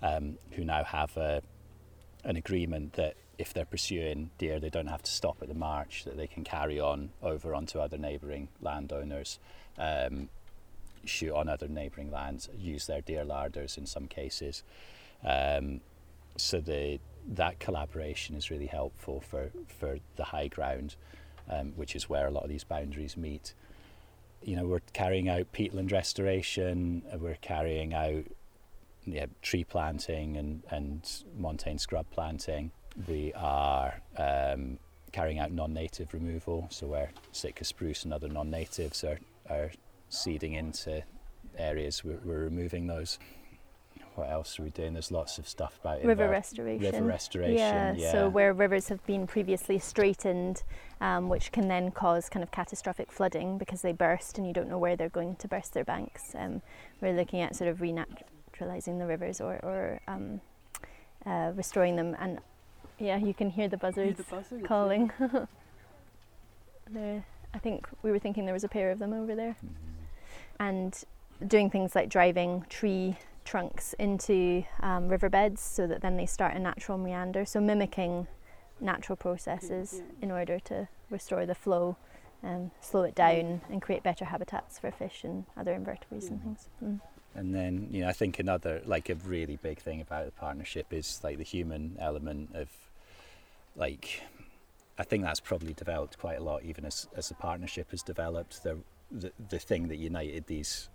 um, 0.02 0.36
who 0.52 0.64
now 0.64 0.84
have 0.84 1.16
a, 1.16 1.42
an 2.24 2.36
agreement 2.36 2.94
that 2.94 3.16
if 3.38 3.54
they're 3.54 3.64
pursuing 3.64 4.30
deer, 4.38 4.60
they 4.60 4.70
don't 4.70 4.88
have 4.88 5.02
to 5.02 5.10
stop 5.10 5.38
at 5.40 5.48
the 5.48 5.54
march; 5.54 6.04
that 6.04 6.16
they 6.16 6.26
can 6.26 6.44
carry 6.44 6.78
on 6.78 7.10
over 7.22 7.54
onto 7.54 7.78
other 7.78 7.98
neighbouring 7.98 8.48
landowners. 8.60 9.38
Um, 9.78 10.28
shoot 11.04 11.34
on 11.34 11.48
other 11.48 11.68
neighbouring 11.68 12.10
lands, 12.10 12.48
use 12.58 12.86
their 12.86 13.00
deer 13.00 13.24
larders 13.24 13.76
in 13.76 13.86
some 13.86 14.06
cases. 14.06 14.62
Um, 15.24 15.80
so 16.36 16.60
the 16.60 16.98
that 17.26 17.58
collaboration 17.58 18.34
is 18.34 18.50
really 18.50 18.66
helpful 18.66 19.20
for, 19.20 19.50
for 19.78 19.98
the 20.16 20.24
high 20.24 20.48
ground, 20.48 20.96
um, 21.50 21.72
which 21.76 21.96
is 21.96 22.08
where 22.08 22.26
a 22.26 22.30
lot 22.30 22.42
of 22.42 22.50
these 22.50 22.64
boundaries 22.64 23.16
meet. 23.16 23.54
You 24.44 24.56
know, 24.56 24.66
we're 24.66 24.80
carrying 24.92 25.28
out 25.30 25.52
peatland 25.52 25.90
restoration, 25.90 27.02
uh, 27.12 27.16
we're 27.18 27.38
carrying 27.40 27.94
out 27.94 28.24
yeah, 29.06 29.26
tree 29.42 29.64
planting 29.64 30.36
and, 30.36 30.62
and 30.70 31.10
montane 31.36 31.78
scrub 31.78 32.06
planting. 32.10 32.70
We 33.08 33.32
are 33.34 34.00
um, 34.16 34.78
carrying 35.12 35.38
out 35.38 35.50
non-native 35.50 36.12
removal, 36.12 36.66
so 36.70 36.86
where 36.86 37.10
Sitka 37.32 37.64
spruce 37.64 38.04
and 38.04 38.12
other 38.12 38.28
non-natives 38.28 39.02
are, 39.02 39.18
are 39.48 39.72
seeding 40.10 40.54
into 40.54 41.02
areas, 41.56 42.04
we're, 42.04 42.20
we're 42.24 42.44
removing 42.44 42.86
those. 42.86 43.18
What 44.14 44.30
else 44.30 44.60
are 44.60 44.62
we 44.62 44.70
doing? 44.70 44.92
There's 44.92 45.10
lots 45.10 45.38
of 45.38 45.48
stuff 45.48 45.78
about 45.80 46.04
river 46.04 46.28
restoration. 46.28 46.84
River 46.92 47.04
restoration. 47.04 47.56
Yeah, 47.56 47.94
yeah, 47.94 48.12
So 48.12 48.28
where 48.28 48.52
rivers 48.52 48.88
have 48.88 49.04
been 49.06 49.26
previously 49.26 49.78
straightened, 49.80 50.62
um, 51.00 51.28
which 51.28 51.50
can 51.50 51.66
then 51.66 51.90
cause 51.90 52.28
kind 52.28 52.42
of 52.42 52.52
catastrophic 52.52 53.10
flooding 53.10 53.58
because 53.58 53.82
they 53.82 53.92
burst 53.92 54.38
and 54.38 54.46
you 54.46 54.52
don't 54.52 54.68
know 54.68 54.78
where 54.78 54.94
they're 54.94 55.08
going 55.08 55.34
to 55.36 55.48
burst 55.48 55.74
their 55.74 55.82
banks. 55.84 56.32
Um, 56.36 56.62
we're 57.00 57.12
looking 57.12 57.40
at 57.40 57.56
sort 57.56 57.68
of 57.68 57.78
renaturalizing 57.78 58.98
the 58.98 59.06
rivers 59.06 59.40
or, 59.40 59.54
or 59.64 60.00
um, 60.06 60.40
uh, 61.26 61.50
restoring 61.56 61.96
them. 61.96 62.16
And 62.20 62.38
yeah, 63.00 63.16
you 63.16 63.34
can 63.34 63.50
hear 63.50 63.66
the 63.68 63.78
buzzards, 63.78 64.18
the 64.18 64.24
buzzards 64.24 64.64
calling. 64.64 65.10
I 66.96 67.58
think 67.58 67.88
we 68.02 68.12
were 68.12 68.20
thinking 68.20 68.44
there 68.44 68.54
was 68.54 68.64
a 68.64 68.68
pair 68.68 68.92
of 68.92 69.00
them 69.00 69.12
over 69.12 69.34
there. 69.34 69.56
Mm-hmm. 69.64 70.60
And 70.60 71.04
doing 71.48 71.68
things 71.68 71.94
like 71.94 72.08
driving 72.08 72.64
tree 72.68 73.16
trunks 73.44 73.94
into 73.98 74.64
um, 74.80 75.08
riverbeds 75.08 75.60
so 75.60 75.86
that 75.86 76.00
then 76.00 76.16
they 76.16 76.26
start 76.26 76.54
a 76.54 76.58
natural 76.58 76.98
meander. 76.98 77.44
So 77.44 77.60
mimicking 77.60 78.26
natural 78.80 79.16
processes 79.16 80.02
in 80.20 80.30
order 80.30 80.58
to 80.60 80.88
restore 81.10 81.46
the 81.46 81.54
flow 81.54 81.96
um, 82.44 82.70
slow 82.80 83.02
it 83.02 83.14
down 83.14 83.62
and 83.70 83.80
create 83.80 84.02
better 84.02 84.26
habitats 84.26 84.78
for 84.78 84.90
fish 84.90 85.24
and 85.24 85.44
other 85.56 85.72
invertebrates 85.72 86.28
and 86.28 86.42
things. 86.42 86.68
Mm. 86.84 87.00
And 87.34 87.54
then, 87.54 87.88
you 87.90 88.02
know, 88.02 88.08
I 88.08 88.12
think 88.12 88.38
another, 88.38 88.82
like 88.84 89.08
a 89.08 89.14
really 89.14 89.56
big 89.56 89.78
thing 89.78 90.00
about 90.00 90.26
the 90.26 90.32
partnership 90.32 90.92
is 90.92 91.20
like 91.24 91.38
the 91.38 91.44
human 91.44 91.96
element 91.98 92.50
of, 92.54 92.68
like, 93.74 94.22
I 94.98 95.02
think 95.02 95.24
that's 95.24 95.40
probably 95.40 95.72
developed 95.72 96.18
quite 96.18 96.38
a 96.38 96.42
lot, 96.42 96.62
even 96.62 96.84
as, 96.84 97.08
as 97.16 97.28
the 97.28 97.34
partnership 97.34 97.90
has 97.90 98.02
developed. 98.02 98.62
The, 98.62 98.78
the, 99.10 99.32
the 99.48 99.58
thing 99.58 99.88
that 99.88 99.96
united 99.96 100.46
these 100.46 100.88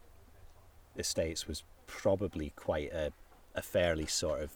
estates 0.97 1.47
was 1.47 1.63
probably 1.89 2.53
quite 2.55 2.93
a, 2.93 3.11
a 3.55 3.61
fairly 3.61 4.05
sort 4.05 4.41
of, 4.41 4.51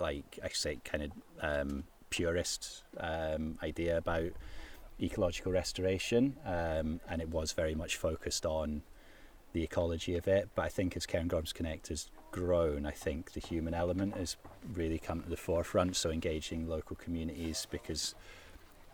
like, 0.00 0.38
I 0.42 0.48
say, 0.48 0.78
kind 0.84 1.04
of 1.04 1.10
um, 1.40 1.84
purist 2.10 2.82
um, 2.98 3.58
idea 3.62 3.98
about 3.98 4.32
ecological 5.00 5.52
restoration. 5.52 6.36
Um, 6.44 7.00
and 7.08 7.22
it 7.22 7.28
was 7.28 7.52
very 7.52 7.74
much 7.74 7.96
focused 7.96 8.44
on 8.44 8.82
the 9.52 9.62
ecology 9.62 10.16
of 10.16 10.26
it. 10.26 10.48
But 10.54 10.64
I 10.64 10.68
think 10.68 10.96
as 10.96 11.06
Cairngorms 11.06 11.54
Connect 11.54 11.88
has 11.88 12.10
grown, 12.32 12.86
I 12.86 12.90
think 12.90 13.32
the 13.32 13.40
human 13.40 13.74
element 13.74 14.16
has 14.16 14.36
really 14.74 14.98
come 14.98 15.22
to 15.22 15.28
the 15.28 15.36
forefront. 15.36 15.96
So 15.96 16.10
engaging 16.10 16.68
local 16.68 16.96
communities, 16.96 17.66
because 17.70 18.14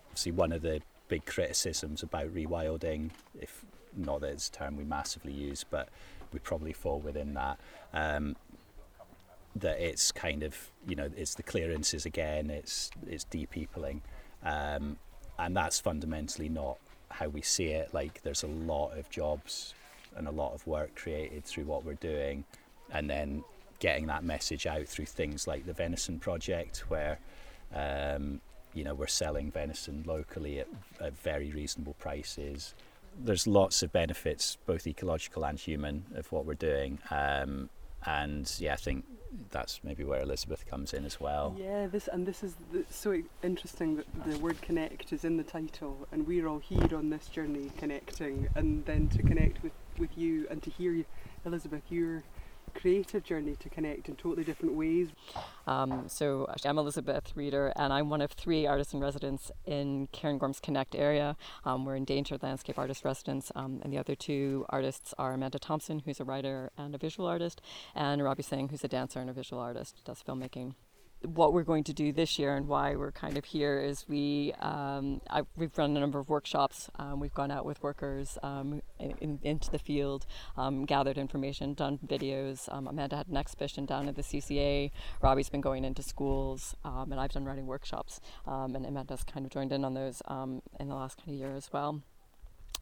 obviously 0.09 0.33
one 0.33 0.53
of 0.53 0.63
the 0.63 0.81
big 1.09 1.27
criticisms 1.27 2.03
about 2.03 2.35
rewilding, 2.35 3.11
if 3.41 3.65
not 3.97 4.21
that 4.21 4.31
it's 4.31 4.49
a 4.49 4.53
term 4.53 4.77
we 4.77 4.85
massively 4.85 5.33
use, 5.33 5.65
but 5.69 5.89
we 6.35 6.41
probably 6.41 6.75
fall 6.75 6.99
within 6.99 7.33
that. 7.35 7.59
Um, 7.95 8.37
that 9.57 9.79
it's 9.79 10.11
kind 10.11 10.43
of 10.43 10.57
you 10.87 10.97
know 10.97 11.09
it's 11.17 11.35
the 11.35 11.43
clearances 11.43 12.05
again, 12.05 12.51
it's 12.51 12.91
it's 13.07 13.25
depeopling, 13.25 14.01
um, 14.45 14.97
and 15.39 15.57
that's 15.57 15.81
fundamentally 15.81 16.49
not 16.49 16.79
how 17.09 17.29
we 17.29 17.41
see 17.41 17.69
it. 17.69 17.95
Like 17.95 18.23
there's 18.23 18.43
a 18.43 18.49
lot 18.49 18.99
of 18.99 19.09
jobs 19.09 19.75
and 20.17 20.29
a 20.29 20.31
lot 20.31 20.55
of 20.55 20.67
work 20.67 20.95
created 20.95 21.45
through 21.45 21.65
what 21.65 21.85
we're 21.85 21.95
doing, 21.95 22.45
and 22.93 23.09
then 23.09 23.45
getting 23.79 24.07
that 24.07 24.25
message 24.25 24.67
out 24.67 24.87
through 24.87 25.07
things 25.07 25.47
like 25.47 25.67
the 25.67 25.73
Venison 25.73 26.19
Project, 26.19 26.85
where 26.89 27.19
um, 27.73 28.41
you 28.75 28.83
know 28.83 28.95
we're 28.95 29.07
selling 29.07 29.51
venison 29.53 30.03
locally 30.07 30.59
at, 30.59 30.69
at 31.01 31.17
very 31.17 31.51
reasonable 31.53 31.95
prices. 31.95 32.75
There's 33.19 33.47
lots 33.47 33.83
of 33.83 33.93
benefits, 33.93 34.57
both 34.67 34.87
ecological 34.87 35.45
and 35.45 35.59
human, 35.59 36.05
of 36.15 36.31
what 36.33 36.47
we're 36.47 36.55
doing. 36.55 36.99
Um, 37.11 37.71
and 38.07 38.53
yeah, 38.59 38.75
I 38.75 38.77
think 38.77 39.05
that's 39.51 39.81
maybe 39.83 40.05
where 40.05 40.21
Elizabeth 40.21 40.67
comes 40.67 40.93
in 40.93 41.05
as 41.05 41.21
well. 41.21 41.57
Yeah, 41.59 41.87
this 41.87 42.09
and 42.09 42.27
this 42.27 42.43
is 42.43 42.55
the, 42.73 42.85
so 42.91 43.23
interesting 43.43 43.97
that 43.97 44.07
the 44.27 44.39
word 44.39 44.61
connect 44.63 45.13
is 45.13 45.25
in 45.25 45.37
the 45.37 45.43
title, 45.43 46.07
and 46.13 46.27
we're 46.27 46.47
all 46.47 46.59
here 46.59 46.97
on 46.97 47.11
this 47.11 47.29
journey 47.29 47.71
connecting, 47.79 48.49
and 48.55 48.85
then 48.85 49.09
to 49.09 49.23
connect 49.23 49.63
with 49.63 49.73
with 49.99 50.17
you 50.17 50.47
and 50.51 50.63
to 50.63 50.71
hear 50.71 50.93
you, 50.93 51.05
Elizabeth 51.45 51.83
your 51.89 52.23
creative 52.75 53.25
journey 53.25 53.57
to 53.61 53.69
connect 53.69 54.09
in 54.09 54.17
totally 54.17 54.45
different 54.45 54.75
ways. 54.75 55.09
Um, 55.67 56.05
so 56.09 56.47
I'm 56.65 56.79
Elizabeth 56.79 57.33
Reeder, 57.35 57.73
and 57.77 57.93
I'm 57.93 58.11
one 58.11 58.21
of 58.21 58.33
three 58.33 58.67
artists 58.67 58.93
in 58.93 59.01
residence 59.01 59.51
in 59.65 60.09
Cairngorms 60.09 60.61
Connect 60.61 60.95
area. 60.95 61.37
Um, 61.65 61.85
we're 61.85 61.97
endangered 61.97 62.43
landscape 62.43 62.79
artist 62.79 63.05
residents, 63.05 63.51
um, 63.55 63.81
and 63.83 63.93
the 63.93 63.99
other 63.99 64.15
two 64.15 64.67
artists 64.69 65.15
are 65.19 65.33
Amanda 65.33 65.59
Thomson, 65.59 66.01
who's 66.01 66.21
a 66.21 66.25
writer 66.25 66.71
and 66.77 66.95
a 66.95 66.99
visual 66.99 67.29
artist, 67.29 67.61
and 67.95 68.23
Robbie 68.23 68.43
Synge, 68.43 68.71
who's 68.71 68.85
a 68.85 68.89
dancer 68.89 69.21
and 69.21 69.31
a 69.31 69.33
visual 69.33 69.63
artist, 69.63 70.03
does 70.05 70.23
filmmaking 70.23 70.75
what 71.25 71.53
we're 71.53 71.65
going 71.65 71.85
to 71.85 71.93
do 71.93 72.13
this 72.13 72.39
year 72.39 72.57
and 72.57 72.69
why 72.69 72.97
we're 72.97 73.13
kind 73.13 73.37
of 73.37 73.45
here 73.45 73.81
is 73.81 74.05
we 74.09 74.53
um, 74.61 75.21
I, 75.31 75.43
we've 75.57 75.77
run 75.77 75.97
a 75.97 76.01
number 76.01 76.19
of 76.19 76.29
workshops. 76.29 76.91
Um, 76.99 77.21
we've 77.21 77.35
gone 77.35 77.51
out 77.51 77.65
with 77.65 77.83
workers 77.83 78.39
um, 78.43 78.83
in, 78.99 79.39
into 79.43 79.71
the 79.71 79.79
field, 79.79 80.27
um, 80.57 80.85
gathered 80.85 81.19
information, 81.19 81.75
done 81.75 81.99
videos. 82.07 82.73
Um, 82.73 82.87
Amanda 82.87 83.17
had 83.17 83.29
an 83.29 83.37
exhibition 83.37 83.87
down 83.87 84.09
at 84.09 84.17
the 84.17 84.23
CCA. 84.23 84.91
Robbie's 85.23 85.49
been 85.49 85.61
going 85.61 85.85
into 85.85 86.03
schools, 86.03 86.77
um, 86.85 87.13
and 87.13 87.21
I've 87.21 87.33
done 87.33 87.45
writing 87.45 87.67
workshops. 87.67 88.21
and 88.47 88.87
Amanda's 88.87 89.25
kind 89.25 89.47
of 89.47 89.53
joined 89.53 89.73
in 89.73 89.85
on 89.85 89.95
those 89.95 90.23
in 90.81 90.89
the 90.89 90.95
last 90.95 91.19
kind 91.19 91.29
of 91.31 91.35
year 91.35 91.55
as 91.55 91.73
well 91.73 92.03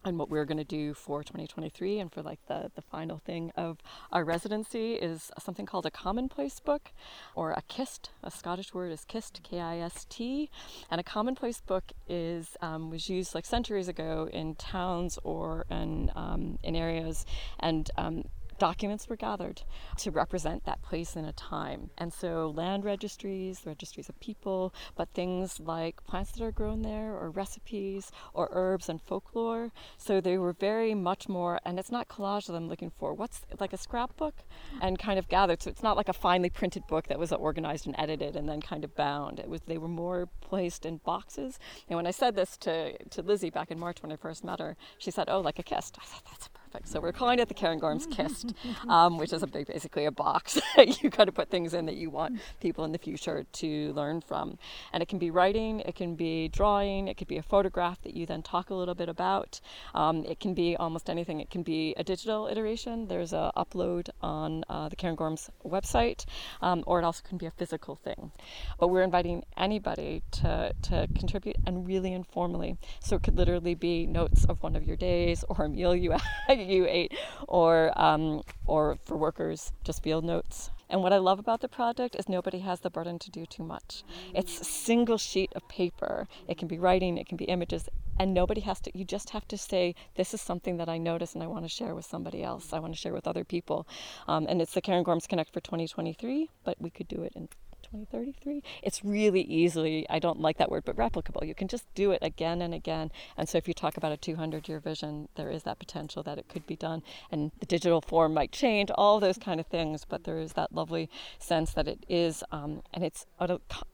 and 0.04 0.18
what 0.18 0.30
we're 0.30 0.44
going 0.44 0.58
to 0.58 0.64
do 0.64 0.94
for 0.94 1.22
2023 1.22 1.98
and 2.00 2.12
for 2.12 2.22
like 2.22 2.40
the, 2.48 2.70
the 2.74 2.82
final 2.82 3.18
thing 3.18 3.52
of 3.56 3.78
our 4.10 4.24
residency 4.24 4.94
is 4.94 5.30
something 5.38 5.66
called 5.66 5.86
a 5.86 5.90
commonplace 5.90 6.60
book 6.60 6.92
or 7.34 7.52
a 7.52 7.62
kist 7.68 8.10
a 8.22 8.30
scottish 8.30 8.74
word 8.74 8.90
is 8.90 9.04
kist 9.04 9.40
k-i-s-t 9.42 10.50
and 10.90 11.00
a 11.00 11.04
commonplace 11.04 11.60
book 11.60 11.92
is 12.08 12.56
um, 12.60 12.90
was 12.90 13.08
used 13.08 13.34
like 13.34 13.46
centuries 13.46 13.88
ago 13.88 14.28
in 14.32 14.54
towns 14.54 15.18
or 15.22 15.66
in, 15.70 16.10
um, 16.14 16.58
in 16.62 16.76
areas. 16.76 17.24
And 17.60 17.90
um, 17.96 18.24
documents 18.58 19.08
were 19.08 19.16
gathered 19.16 19.62
to 19.98 20.10
represent 20.10 20.64
that 20.64 20.82
place 20.82 21.16
in 21.16 21.24
a 21.24 21.32
time. 21.32 21.90
And 21.98 22.12
so, 22.12 22.52
land 22.54 22.84
registries, 22.84 23.62
registries 23.64 24.08
of 24.08 24.18
people, 24.20 24.74
but 24.96 25.08
things 25.14 25.60
like 25.60 26.04
plants 26.04 26.32
that 26.32 26.42
are 26.42 26.52
grown 26.52 26.82
there, 26.82 27.14
or 27.14 27.30
recipes, 27.30 28.10
or 28.34 28.48
herbs 28.52 28.88
and 28.88 29.00
folklore. 29.00 29.72
So, 29.96 30.20
they 30.20 30.38
were 30.38 30.52
very 30.52 30.94
much 30.94 31.28
more, 31.28 31.60
and 31.64 31.78
it's 31.78 31.90
not 31.90 32.08
collage 32.08 32.46
that 32.46 32.54
I'm 32.54 32.68
looking 32.68 32.90
for. 32.90 33.14
What's 33.14 33.42
like 33.60 33.72
a 33.72 33.78
scrapbook 33.78 34.34
and 34.80 34.98
kind 34.98 35.18
of 35.18 35.28
gathered. 35.28 35.62
So, 35.62 35.70
it's 35.70 35.82
not 35.82 35.96
like 35.96 36.08
a 36.08 36.12
finely 36.12 36.50
printed 36.50 36.86
book 36.86 37.08
that 37.08 37.18
was 37.18 37.32
organized 37.32 37.86
and 37.86 37.94
edited 37.98 38.36
and 38.36 38.48
then 38.48 38.60
kind 38.60 38.84
of 38.84 38.94
bound. 38.94 39.38
It 39.38 39.48
was, 39.48 39.60
they 39.66 39.78
were 39.78 39.88
more 39.88 40.28
placed 40.40 40.86
in 40.86 40.98
boxes. 40.98 41.58
And 41.88 41.96
when 41.96 42.06
I 42.06 42.10
said 42.10 42.36
this 42.36 42.56
to, 42.58 42.96
to 43.08 43.22
Lizzie 43.22 43.50
back 43.50 43.70
in 43.70 43.78
March 43.78 44.02
when 44.02 44.12
I 44.12 44.16
first 44.16 44.44
met 44.44 44.60
her, 44.60 44.76
she 44.98 45.10
said, 45.10 45.28
Oh, 45.28 45.40
like 45.40 45.58
a 45.58 45.62
kist. 45.62 45.98
I 46.00 46.04
said, 46.06 46.22
That's 46.30 46.48
perfect. 46.72 46.88
So 46.88 47.00
we're 47.00 47.12
calling 47.12 47.38
it 47.38 47.48
the 47.48 47.54
Cairngorms 47.54 48.10
Kist, 48.10 48.54
um, 48.88 49.18
which 49.18 49.32
is 49.32 49.42
a 49.42 49.46
big, 49.46 49.66
basically 49.66 50.06
a 50.06 50.10
box 50.10 50.58
that 50.76 51.02
you 51.02 51.10
kind 51.10 51.28
of 51.28 51.34
put 51.34 51.50
things 51.50 51.74
in 51.74 51.84
that 51.86 51.96
you 51.96 52.08
want 52.08 52.40
people 52.60 52.84
in 52.84 52.92
the 52.92 52.98
future 52.98 53.44
to 53.44 53.92
learn 53.92 54.22
from. 54.22 54.58
And 54.92 55.02
it 55.02 55.08
can 55.08 55.18
be 55.18 55.30
writing, 55.30 55.80
it 55.80 55.94
can 55.96 56.14
be 56.14 56.48
drawing, 56.48 57.08
it 57.08 57.18
could 57.18 57.28
be 57.28 57.36
a 57.36 57.42
photograph 57.42 58.00
that 58.02 58.14
you 58.14 58.24
then 58.24 58.42
talk 58.42 58.70
a 58.70 58.74
little 58.74 58.94
bit 58.94 59.10
about. 59.10 59.60
Um, 59.94 60.24
it 60.24 60.40
can 60.40 60.54
be 60.54 60.74
almost 60.76 61.10
anything. 61.10 61.40
It 61.40 61.50
can 61.50 61.62
be 61.62 61.94
a 61.98 62.04
digital 62.04 62.46
iteration. 62.46 63.06
There's 63.06 63.34
a 63.34 63.52
upload 63.56 64.08
on 64.22 64.64
uh, 64.70 64.88
the 64.88 64.96
Cairngorms 64.96 65.50
website, 65.66 66.24
um, 66.62 66.84
or 66.86 66.98
it 67.00 67.04
also 67.04 67.22
can 67.22 67.36
be 67.36 67.46
a 67.46 67.50
physical 67.50 67.96
thing. 67.96 68.32
But 68.80 68.88
we're 68.88 69.02
inviting 69.02 69.44
anybody 69.58 70.22
to, 70.32 70.72
to 70.82 71.08
contribute 71.14 71.56
and 71.66 71.86
really 71.86 72.14
informally. 72.14 72.78
So 73.00 73.16
it 73.16 73.24
could 73.24 73.36
literally 73.36 73.74
be 73.74 74.06
notes 74.06 74.46
of 74.46 74.62
one 74.62 74.74
of 74.74 74.84
your 74.84 74.96
days 74.96 75.44
or 75.50 75.66
a 75.66 75.68
meal 75.68 75.94
you 75.94 76.12
you 76.66 76.86
ate, 76.88 77.12
or 77.48 77.92
um, 78.00 78.42
or 78.66 78.96
for 79.02 79.16
workers, 79.16 79.72
just 79.84 80.02
field 80.02 80.24
notes. 80.24 80.70
And 80.88 81.02
what 81.02 81.12
I 81.12 81.18
love 81.18 81.38
about 81.38 81.60
the 81.60 81.68
project 81.68 82.14
is 82.16 82.28
nobody 82.28 82.58
has 82.58 82.80
the 82.80 82.90
burden 82.90 83.18
to 83.20 83.30
do 83.30 83.46
too 83.46 83.62
much. 83.62 84.04
It's 84.34 84.60
a 84.60 84.64
single 84.64 85.16
sheet 85.16 85.50
of 85.56 85.66
paper. 85.66 86.28
It 86.46 86.58
can 86.58 86.68
be 86.68 86.78
writing, 86.78 87.16
it 87.16 87.26
can 87.26 87.38
be 87.38 87.46
images, 87.46 87.88
and 88.20 88.34
nobody 88.34 88.60
has 88.60 88.78
to. 88.80 88.96
You 88.96 89.06
just 89.06 89.30
have 89.30 89.48
to 89.48 89.56
say, 89.56 89.94
"This 90.16 90.34
is 90.34 90.42
something 90.42 90.76
that 90.76 90.90
I 90.90 90.98
notice 90.98 91.32
and 91.34 91.42
I 91.42 91.46
want 91.46 91.64
to 91.64 91.68
share 91.68 91.94
with 91.94 92.04
somebody 92.04 92.42
else. 92.42 92.72
I 92.74 92.78
want 92.78 92.92
to 92.92 93.00
share 93.00 93.14
with 93.14 93.26
other 93.26 93.44
people." 93.44 93.86
Um, 94.28 94.46
and 94.48 94.60
it's 94.60 94.74
the 94.74 94.82
Cairngorms 94.82 95.26
Connect 95.26 95.50
for 95.50 95.60
2023, 95.60 96.50
but 96.62 96.76
we 96.78 96.90
could 96.90 97.08
do 97.08 97.22
it 97.22 97.32
in 97.34 97.48
2033. 97.92 98.62
It's 98.82 99.04
really 99.04 99.42
easily, 99.42 100.06
I 100.08 100.18
don't 100.18 100.40
like 100.40 100.56
that 100.58 100.70
word, 100.70 100.84
but 100.84 100.96
replicable. 100.96 101.46
You 101.46 101.54
can 101.54 101.68
just 101.68 101.84
do 101.94 102.10
it 102.10 102.20
again 102.22 102.62
and 102.62 102.72
again. 102.72 103.12
And 103.36 103.48
so 103.48 103.58
if 103.58 103.68
you 103.68 103.74
talk 103.74 103.96
about 103.96 104.12
a 104.12 104.16
200 104.16 104.68
year 104.68 104.80
vision, 104.80 105.28
there 105.34 105.50
is 105.50 105.64
that 105.64 105.78
potential 105.78 106.22
that 106.22 106.38
it 106.38 106.48
could 106.48 106.66
be 106.66 106.76
done. 106.76 107.02
And 107.30 107.52
the 107.60 107.66
digital 107.66 108.00
form 108.00 108.34
might 108.34 108.50
change, 108.50 108.90
all 108.94 109.20
those 109.20 109.38
kind 109.38 109.60
of 109.60 109.66
things, 109.66 110.06
but 110.08 110.24
there 110.24 110.38
is 110.38 110.54
that 110.54 110.74
lovely 110.74 111.10
sense 111.38 111.72
that 111.74 111.86
it 111.86 112.04
is, 112.08 112.42
um, 112.50 112.82
and 112.94 113.04
it's, 113.04 113.26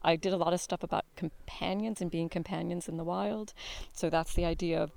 I 0.03 0.17
did 0.17 0.33
a 0.33 0.37
lot 0.37 0.53
of 0.53 0.61
stuff 0.61 0.83
about 0.83 1.05
companions 1.17 2.01
and 2.01 2.11
being 2.11 2.29
companions 2.29 2.89
in 2.89 2.97
the 2.97 3.05
wild. 3.05 3.53
So 3.93 4.09
that's 4.09 4.35
the 4.35 4.45
idea 4.45 4.81
of 4.81 4.93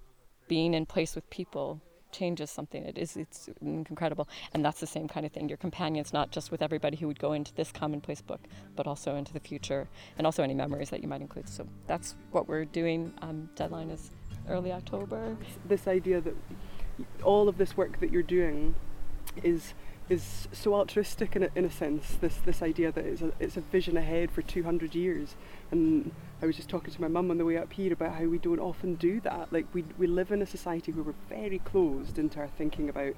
being 0.47 0.73
in 0.73 0.85
place 0.85 1.15
with 1.15 1.27
people 1.29 1.81
changes 2.11 2.49
something. 2.49 2.83
It 2.83 2.97
is 2.97 3.17
it's 3.17 3.49
incredible, 3.61 4.27
and 4.53 4.63
that's 4.63 4.79
the 4.79 4.87
same 4.87 5.07
kind 5.07 5.25
of 5.25 5.31
thing. 5.31 5.49
Your 5.49 5.57
companions, 5.57 6.13
not 6.13 6.31
just 6.31 6.51
with 6.51 6.61
everybody 6.61 6.97
who 6.97 7.07
would 7.07 7.19
go 7.19 7.33
into 7.33 7.53
this 7.53 7.71
commonplace 7.71 8.21
book, 8.21 8.41
but 8.75 8.87
also 8.87 9.15
into 9.15 9.33
the 9.33 9.39
future, 9.39 9.87
and 10.17 10.25
also 10.25 10.43
any 10.43 10.53
memories 10.53 10.89
that 10.89 11.01
you 11.01 11.07
might 11.07 11.21
include. 11.21 11.49
So 11.49 11.67
that's 11.87 12.15
what 12.31 12.47
we're 12.47 12.65
doing. 12.65 13.13
Um, 13.21 13.49
deadline 13.55 13.89
is 13.89 14.11
early 14.49 14.71
October. 14.71 15.37
This 15.65 15.87
idea 15.87 16.21
that 16.21 16.35
all 17.23 17.47
of 17.47 17.57
this 17.57 17.75
work 17.77 17.99
that 17.99 18.11
you're 18.11 18.23
doing 18.23 18.75
is 19.43 19.73
is 20.11 20.49
so 20.51 20.75
altruistic 20.75 21.37
in 21.37 21.43
a, 21.43 21.49
in 21.55 21.63
a 21.63 21.71
sense. 21.71 22.17
This 22.19 22.35
this 22.43 22.61
idea 22.61 22.91
that 22.91 23.05
it's 23.05 23.21
a 23.21 23.31
it's 23.39 23.55
a 23.55 23.61
vision 23.61 23.95
ahead 23.95 24.29
for 24.29 24.41
200 24.41 24.93
years, 24.93 25.37
and 25.71 26.11
I 26.41 26.45
was 26.45 26.57
just 26.57 26.67
talking 26.67 26.93
to 26.93 27.01
my 27.01 27.07
mum 27.07 27.31
on 27.31 27.37
the 27.37 27.45
way 27.45 27.57
up 27.57 27.71
here 27.71 27.93
about 27.93 28.15
how 28.15 28.25
we 28.25 28.37
don't 28.37 28.59
often 28.59 28.95
do 28.95 29.21
that. 29.21 29.53
Like 29.53 29.67
we 29.73 29.85
we 29.97 30.07
live 30.07 30.33
in 30.33 30.41
a 30.41 30.45
society 30.45 30.91
where 30.91 31.05
we're 31.05 31.37
very 31.37 31.59
closed 31.59 32.19
into 32.19 32.39
our 32.39 32.49
thinking 32.49 32.89
about 32.89 33.15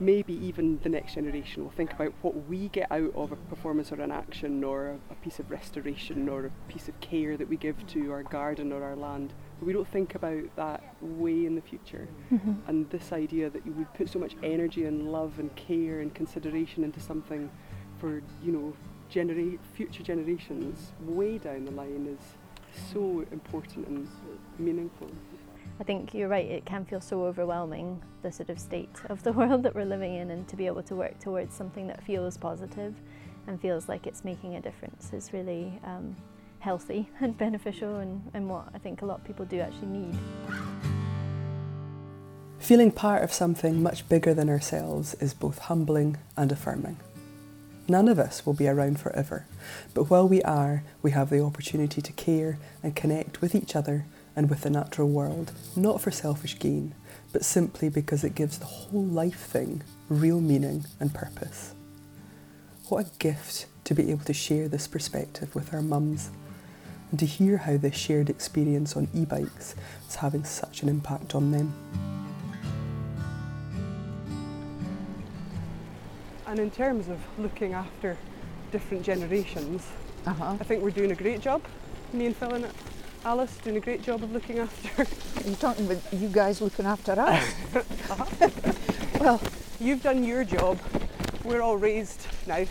maybe 0.00 0.32
even 0.32 0.80
the 0.82 0.88
next 0.88 1.14
generation 1.14 1.62
will 1.62 1.70
think 1.70 1.92
about 1.92 2.14
what 2.22 2.48
we 2.48 2.68
get 2.68 2.90
out 2.90 3.14
of 3.14 3.30
a 3.30 3.36
performance 3.36 3.92
or 3.92 4.00
an 4.00 4.10
action 4.10 4.64
or 4.64 4.86
a, 4.88 4.94
a 5.10 5.14
piece 5.16 5.38
of 5.38 5.50
restoration 5.50 6.26
or 6.26 6.46
a 6.46 6.72
piece 6.72 6.88
of 6.88 6.98
care 7.00 7.36
that 7.36 7.48
we 7.48 7.56
give 7.56 7.86
to 7.86 8.10
our 8.10 8.22
garden 8.22 8.72
or 8.72 8.82
our 8.82 8.96
land 8.96 9.32
but 9.62 9.66
we 9.68 9.72
don't 9.72 9.86
think 9.86 10.16
about 10.16 10.42
that 10.56 10.82
way 11.00 11.46
in 11.46 11.54
the 11.54 11.60
future. 11.60 12.08
Mhm. 12.32 12.56
And 12.66 12.90
this 12.90 13.12
idea 13.12 13.48
that 13.48 13.64
you 13.64 13.70
would 13.74 13.94
put 13.94 14.08
so 14.08 14.18
much 14.18 14.34
energy 14.42 14.86
and 14.86 15.12
love 15.12 15.38
and 15.38 15.54
care 15.54 16.00
and 16.00 16.12
consideration 16.12 16.82
into 16.82 16.98
something 16.98 17.48
for, 17.98 18.22
you 18.42 18.50
know, 18.50 18.72
genera- 19.08 19.56
future 19.74 20.02
generations 20.02 20.90
way 21.06 21.38
down 21.38 21.64
the 21.64 21.70
line 21.70 22.08
is 22.08 22.36
so 22.92 23.24
important 23.30 23.86
and 23.86 24.08
meaningful. 24.58 25.06
I 25.78 25.84
think 25.84 26.12
you're 26.12 26.28
right, 26.28 26.50
it 26.50 26.64
can 26.64 26.84
feel 26.84 27.00
so 27.00 27.24
overwhelming, 27.24 28.02
the 28.22 28.32
sort 28.32 28.50
of 28.50 28.58
state 28.58 29.00
of 29.10 29.22
the 29.22 29.32
world 29.40 29.62
that 29.62 29.76
we're 29.76 29.84
living 29.84 30.14
in, 30.14 30.32
and 30.32 30.48
to 30.48 30.56
be 30.56 30.66
able 30.66 30.82
to 30.82 30.96
work 30.96 31.20
towards 31.20 31.54
something 31.54 31.86
that 31.86 32.02
feels 32.02 32.36
positive 32.36 32.96
and 33.46 33.60
feels 33.60 33.88
like 33.88 34.08
it's 34.08 34.24
making 34.24 34.56
a 34.56 34.60
difference 34.60 35.12
is 35.12 35.32
really 35.32 35.78
um, 35.84 36.16
healthy 36.62 37.08
and 37.20 37.36
beneficial, 37.36 37.96
and, 37.96 38.22
and 38.32 38.48
what 38.48 38.68
I 38.74 38.78
think 38.78 39.02
a 39.02 39.06
lot 39.06 39.20
of 39.20 39.24
people 39.24 39.44
do 39.44 39.60
actually 39.60 39.88
need. 39.88 40.18
Feeling 42.58 42.92
part 42.92 43.24
of 43.24 43.32
something 43.32 43.82
much 43.82 44.08
bigger 44.08 44.32
than 44.32 44.48
ourselves 44.48 45.14
is 45.14 45.34
both 45.34 45.58
humbling 45.58 46.16
and 46.36 46.52
affirming. 46.52 46.96
None 47.88 48.06
of 48.06 48.20
us 48.20 48.46
will 48.46 48.52
be 48.54 48.68
around 48.68 49.00
forever, 49.00 49.46
but 49.92 50.04
while 50.04 50.28
we 50.28 50.40
are, 50.42 50.84
we 51.02 51.10
have 51.10 51.28
the 51.28 51.42
opportunity 51.42 52.00
to 52.00 52.12
care 52.12 52.58
and 52.80 52.94
connect 52.94 53.40
with 53.40 53.56
each 53.56 53.74
other 53.74 54.06
and 54.36 54.48
with 54.48 54.60
the 54.60 54.70
natural 54.70 55.08
world, 55.08 55.50
not 55.74 56.00
for 56.00 56.12
selfish 56.12 56.58
gain, 56.60 56.94
but 57.32 57.44
simply 57.44 57.88
because 57.88 58.22
it 58.22 58.36
gives 58.36 58.58
the 58.58 58.64
whole 58.64 59.04
life 59.04 59.40
thing 59.40 59.82
real 60.08 60.40
meaning 60.40 60.84
and 61.00 61.12
purpose. 61.12 61.74
What 62.88 63.06
a 63.06 63.18
gift 63.18 63.66
to 63.84 63.94
be 63.94 64.10
able 64.12 64.24
to 64.24 64.32
share 64.32 64.68
this 64.68 64.86
perspective 64.86 65.54
with 65.54 65.74
our 65.74 65.82
mums 65.82 66.30
and 67.12 67.18
to 67.20 67.26
hear 67.26 67.58
how 67.58 67.76
this 67.76 67.94
shared 67.94 68.28
experience 68.30 68.96
on 68.96 69.06
e 69.14 69.24
bikes 69.26 69.76
is 70.08 70.16
having 70.16 70.42
such 70.44 70.82
an 70.82 70.88
impact 70.88 71.34
on 71.34 71.52
them. 71.52 71.72
And 76.46 76.58
in 76.58 76.70
terms 76.70 77.08
of 77.08 77.18
looking 77.38 77.74
after 77.74 78.16
different 78.72 79.04
generations, 79.04 79.86
Uh-huh. 80.24 80.56
I 80.60 80.64
think 80.64 80.82
we're 80.82 80.90
doing 80.90 81.10
a 81.10 81.16
great 81.16 81.40
job. 81.40 81.62
Me 82.12 82.26
and 82.26 82.36
Phil 82.36 82.54
and 82.54 82.66
Alice 83.24 83.56
doing 83.64 83.76
a 83.76 83.80
great 83.80 84.02
job 84.02 84.22
of 84.22 84.30
looking 84.32 84.58
after. 84.60 85.04
You're 85.44 85.56
talking 85.56 85.86
about 85.86 86.00
you 86.12 86.28
guys 86.28 86.60
looking 86.60 86.86
after 86.86 87.12
us. 87.18 87.42
well, 89.20 89.40
you've 89.80 90.02
done 90.02 90.22
your 90.24 90.44
job. 90.44 90.78
We're 91.44 91.60
all 91.60 91.76
raised 91.76 92.26
now. 92.46 92.64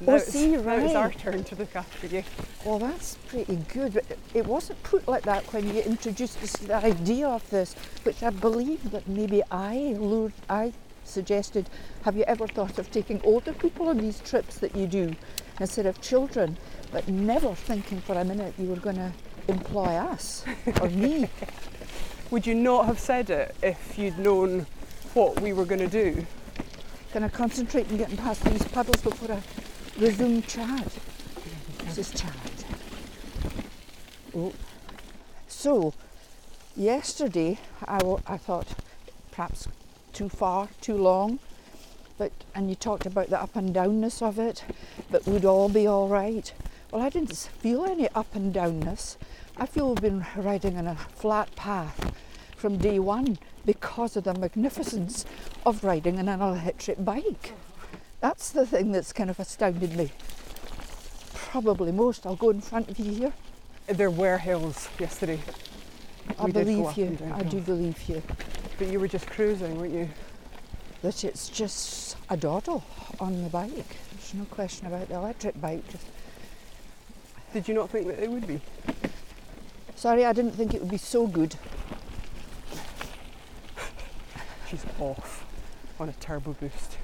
Now, 0.00 0.14
Oh, 0.14 0.18
see, 0.18 0.48
now 0.56 0.74
it's 0.76 0.94
our 0.94 1.10
turn 1.12 1.44
to 1.44 1.56
look 1.56 1.74
after 1.76 2.06
you. 2.06 2.24
Well, 2.64 2.78
that's 2.78 3.14
pretty 3.28 3.56
good. 3.72 3.94
But 3.94 4.04
it- 4.34 4.46
wasn't 4.46 4.82
put 4.82 5.06
like 5.08 5.22
that 5.22 5.44
when 5.52 5.72
you 5.74 5.82
introduced 5.82 6.42
us 6.42 6.52
the 6.52 6.74
idea 6.74 7.28
of 7.28 7.48
this, 7.50 7.74
which 8.02 8.22
I 8.22 8.30
believe 8.30 8.90
that 8.90 9.08
maybe 9.08 9.42
I 9.50 9.96
lured, 9.98 10.32
I 10.50 10.72
suggested. 11.04 11.68
Have 12.02 12.16
you 12.16 12.24
ever 12.24 12.46
thought 12.46 12.78
of 12.78 12.90
taking 12.90 13.20
older 13.22 13.52
people 13.52 13.88
on 13.88 13.98
these 13.98 14.20
trips 14.20 14.58
that 14.58 14.74
you 14.74 14.86
do 14.86 15.14
instead 15.60 15.86
of 15.86 16.00
children? 16.00 16.58
But 16.92 17.08
never 17.08 17.54
thinking 17.54 18.00
for 18.00 18.14
a 18.14 18.24
minute 18.24 18.54
you 18.58 18.66
were 18.68 18.76
going 18.76 18.96
to 18.96 19.12
employ 19.48 19.94
us 19.96 20.44
or 20.80 20.88
me. 20.90 21.28
Would 22.30 22.46
you 22.46 22.54
not 22.54 22.86
have 22.86 22.98
said 22.98 23.30
it 23.30 23.54
if 23.62 23.96
you'd 23.98 24.18
known 24.18 24.66
what 25.14 25.40
we 25.40 25.52
were 25.52 25.64
going 25.64 25.80
to 25.80 25.86
do? 25.88 26.26
Can 27.12 27.22
I 27.22 27.28
concentrate 27.28 27.88
on 27.90 27.96
getting 27.96 28.16
past 28.16 28.42
these 28.44 28.64
puddles 28.64 29.00
before 29.00 29.36
I 29.36 29.40
resume 29.98 30.42
is 31.98 32.10
chat. 32.10 32.64
Oh. 34.36 34.52
So, 35.46 35.94
yesterday 36.76 37.58
I, 37.86 38.00
I 38.26 38.36
thought 38.36 38.66
perhaps 39.30 39.68
too 40.12 40.28
far, 40.28 40.68
too 40.80 40.96
long, 40.96 41.38
but 42.18 42.32
and 42.54 42.68
you 42.68 42.74
talked 42.74 43.06
about 43.06 43.30
the 43.30 43.40
up 43.40 43.54
and 43.56 43.74
downness 43.74 44.22
of 44.22 44.38
it, 44.38 44.64
but 45.10 45.26
we'd 45.26 45.44
all 45.44 45.68
be 45.68 45.86
all 45.86 46.08
right. 46.08 46.52
Well, 46.90 47.02
I 47.02 47.08
didn't 47.08 47.34
feel 47.34 47.84
any 47.84 48.08
up 48.10 48.34
and 48.34 48.54
downness. 48.54 49.16
I 49.56 49.66
feel 49.66 49.88
we've 49.88 50.00
been 50.00 50.26
riding 50.36 50.76
on 50.76 50.86
a 50.86 50.96
flat 50.96 51.54
path 51.54 52.12
from 52.56 52.78
day 52.78 52.98
one 52.98 53.38
because 53.64 54.16
of 54.16 54.24
the 54.24 54.34
magnificence 54.34 55.24
of 55.64 55.84
riding 55.84 56.18
on 56.18 56.28
an 56.28 56.40
electric 56.40 57.04
bike. 57.04 57.52
That's 58.24 58.52
the 58.52 58.64
thing 58.64 58.90
that's 58.90 59.12
kind 59.12 59.28
of 59.28 59.38
astounded 59.38 59.94
me. 59.94 60.10
Probably 61.34 61.92
most. 61.92 62.24
I'll 62.24 62.36
go 62.36 62.48
in 62.48 62.62
front 62.62 62.88
of 62.88 62.98
you 62.98 63.12
here. 63.12 63.32
There 63.86 64.10
were 64.10 64.38
hills 64.38 64.88
yesterday. 64.98 65.38
I 66.38 66.46
We 66.46 66.52
believe 66.52 66.96
you. 66.96 67.18
I 67.34 67.42
do 67.42 67.60
believe 67.60 68.02
you. 68.08 68.22
But 68.78 68.86
you 68.86 68.98
were 68.98 69.08
just 69.08 69.26
cruising, 69.26 69.78
weren't 69.78 69.92
you? 69.92 70.08
That 71.02 71.22
it's 71.22 71.50
just 71.50 72.16
a 72.30 72.36
doddle 72.38 72.82
on 73.20 73.42
the 73.42 73.50
bike. 73.50 73.70
There's 74.14 74.32
no 74.32 74.46
question 74.46 74.86
about 74.86 75.08
the 75.08 75.16
electric 75.16 75.60
bike. 75.60 75.86
Just- 75.88 76.06
Did 77.52 77.68
you 77.68 77.74
not 77.74 77.90
think 77.90 78.06
that 78.06 78.22
it 78.22 78.30
would 78.30 78.46
be? 78.46 78.58
Sorry, 79.96 80.24
I 80.24 80.32
didn't 80.32 80.52
think 80.52 80.72
it 80.72 80.80
would 80.80 80.90
be 80.90 80.96
so 80.96 81.26
good. 81.26 81.56
She's 84.70 84.86
off 84.98 85.44
on 86.00 86.08
a 86.08 86.12
turbo 86.14 86.54
boost. 86.54 86.96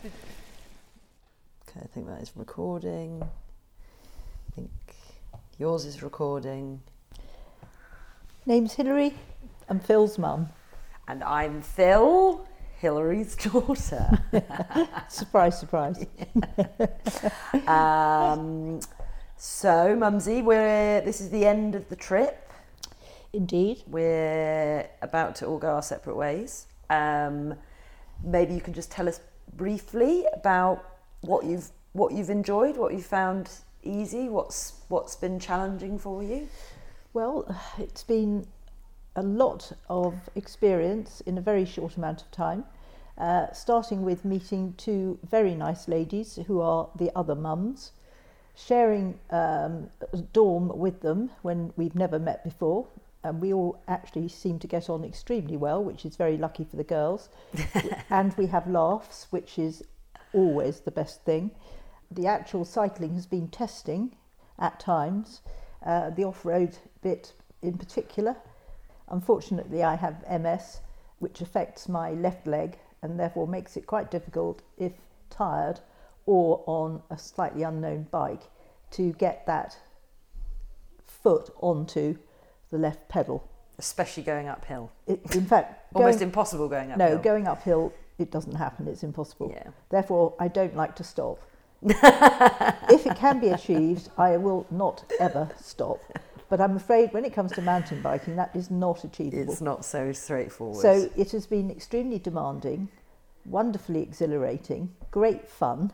Okay, 0.00 0.14
I 1.82 1.86
think 1.88 2.06
that 2.06 2.22
is 2.22 2.32
recording. 2.36 3.22
I 3.22 4.54
think 4.54 4.70
yours 5.58 5.84
is 5.84 6.02
recording. 6.02 6.80
Name's 8.46 8.72
Hilary. 8.72 9.12
I'm 9.68 9.80
Phil's 9.80 10.16
mum. 10.16 10.48
And 11.06 11.22
I'm 11.22 11.60
Phil, 11.60 12.46
Hilary's 12.78 13.36
daughter. 13.36 14.22
surprise, 15.08 15.60
surprise. 15.60 16.06
um, 17.66 18.80
so, 19.36 19.94
Mumsy, 19.94 20.40
we're 20.40 21.02
this 21.02 21.20
is 21.20 21.28
the 21.28 21.44
end 21.44 21.74
of 21.74 21.90
the 21.90 21.96
trip. 21.96 22.50
Indeed. 23.34 23.82
We're 23.86 24.88
about 25.02 25.36
to 25.36 25.46
all 25.46 25.58
go 25.58 25.74
our 25.74 25.82
separate 25.82 26.16
ways. 26.16 26.68
Um, 26.88 27.54
maybe 28.24 28.54
you 28.54 28.62
can 28.62 28.72
just 28.72 28.90
tell 28.90 29.08
us 29.08 29.20
briefly 29.54 30.24
about 30.32 30.95
what 31.26 31.44
you've 31.44 31.70
what 31.92 32.12
you've 32.12 32.30
enjoyed, 32.30 32.76
what 32.76 32.92
you 32.92 33.00
found 33.00 33.50
easy, 33.82 34.28
what's 34.28 34.74
what's 34.88 35.16
been 35.16 35.38
challenging 35.38 35.98
for 35.98 36.22
you. 36.22 36.48
Well, 37.12 37.56
it's 37.78 38.04
been 38.04 38.46
a 39.14 39.22
lot 39.22 39.72
of 39.88 40.14
experience 40.34 41.22
in 41.22 41.38
a 41.38 41.40
very 41.40 41.64
short 41.64 41.96
amount 41.96 42.22
of 42.22 42.30
time. 42.30 42.64
Uh, 43.18 43.50
starting 43.52 44.02
with 44.02 44.26
meeting 44.26 44.74
two 44.76 45.18
very 45.30 45.54
nice 45.54 45.88
ladies 45.88 46.38
who 46.46 46.60
are 46.60 46.88
the 46.96 47.10
other 47.16 47.34
mums, 47.34 47.92
sharing 48.54 49.18
um, 49.30 49.88
a 50.12 50.18
dorm 50.34 50.68
with 50.76 51.00
them 51.00 51.30
when 51.40 51.72
we've 51.76 51.94
never 51.94 52.18
met 52.18 52.44
before. 52.44 52.86
And 53.24 53.40
we 53.40 53.54
all 53.54 53.80
actually 53.88 54.28
seem 54.28 54.58
to 54.60 54.66
get 54.66 54.90
on 54.90 55.02
extremely 55.02 55.56
well, 55.56 55.82
which 55.82 56.04
is 56.04 56.14
very 56.14 56.36
lucky 56.36 56.64
for 56.64 56.76
the 56.76 56.84
girls. 56.84 57.30
and 58.10 58.34
we 58.36 58.46
have 58.46 58.68
laughs, 58.68 59.26
which 59.30 59.58
is 59.58 59.82
always 60.32 60.80
the 60.80 60.90
best 60.90 61.24
thing. 61.24 61.50
The 62.10 62.26
actual 62.26 62.64
cycling 62.64 63.14
has 63.14 63.26
been 63.26 63.48
testing 63.48 64.16
at 64.58 64.80
times, 64.80 65.40
uh, 65.84 66.10
the 66.10 66.24
off 66.24 66.44
road 66.44 66.78
bit 67.02 67.32
in 67.62 67.78
particular. 67.78 68.36
Unfortunately, 69.08 69.82
I 69.82 69.94
have 69.96 70.24
MS, 70.30 70.80
which 71.18 71.40
affects 71.40 71.88
my 71.88 72.12
left 72.12 72.46
leg 72.46 72.78
and 73.02 73.18
therefore 73.18 73.46
makes 73.46 73.76
it 73.76 73.86
quite 73.86 74.10
difficult 74.10 74.62
if 74.78 74.92
tired 75.30 75.80
or 76.26 76.62
on 76.66 77.02
a 77.10 77.18
slightly 77.18 77.62
unknown 77.62 78.06
bike 78.10 78.42
to 78.90 79.12
get 79.12 79.46
that 79.46 79.76
foot 81.06 81.50
onto 81.60 82.16
the 82.70 82.78
left 82.78 83.08
pedal. 83.08 83.48
Especially 83.78 84.22
going 84.22 84.48
uphill. 84.48 84.90
It, 85.06 85.20
in 85.34 85.44
fact, 85.46 85.86
Almost 85.94 86.18
going- 86.18 86.28
impossible 86.28 86.68
going 86.68 86.92
uphill. 86.92 87.08
No, 87.10 87.18
going 87.18 87.46
uphill, 87.46 87.92
it 88.18 88.30
doesn't 88.30 88.54
happen. 88.54 88.88
It's 88.88 89.02
impossible. 89.02 89.52
Yeah. 89.54 89.70
Therefore, 89.90 90.34
I 90.38 90.48
don't 90.48 90.76
like 90.76 90.96
to 90.96 91.04
stop. 91.04 91.38
if 91.82 93.06
it 93.06 93.16
can 93.16 93.38
be 93.40 93.48
achieved, 93.48 94.08
I 94.16 94.36
will 94.36 94.66
not 94.70 95.04
ever 95.20 95.50
stop. 95.60 96.00
But 96.48 96.60
I'm 96.60 96.76
afraid 96.76 97.12
when 97.12 97.24
it 97.24 97.32
comes 97.32 97.52
to 97.52 97.62
mountain 97.62 98.02
biking, 98.02 98.36
that 98.36 98.54
is 98.54 98.70
not 98.70 99.04
achievable. 99.04 99.52
It's 99.52 99.60
not 99.60 99.84
so 99.84 100.12
straightforward. 100.12 100.80
So 100.80 101.10
it 101.16 101.32
has 101.32 101.46
been 101.46 101.70
extremely 101.70 102.18
demanding, 102.18 102.88
wonderfully 103.44 104.02
exhilarating, 104.02 104.94
great 105.10 105.48
fun. 105.48 105.92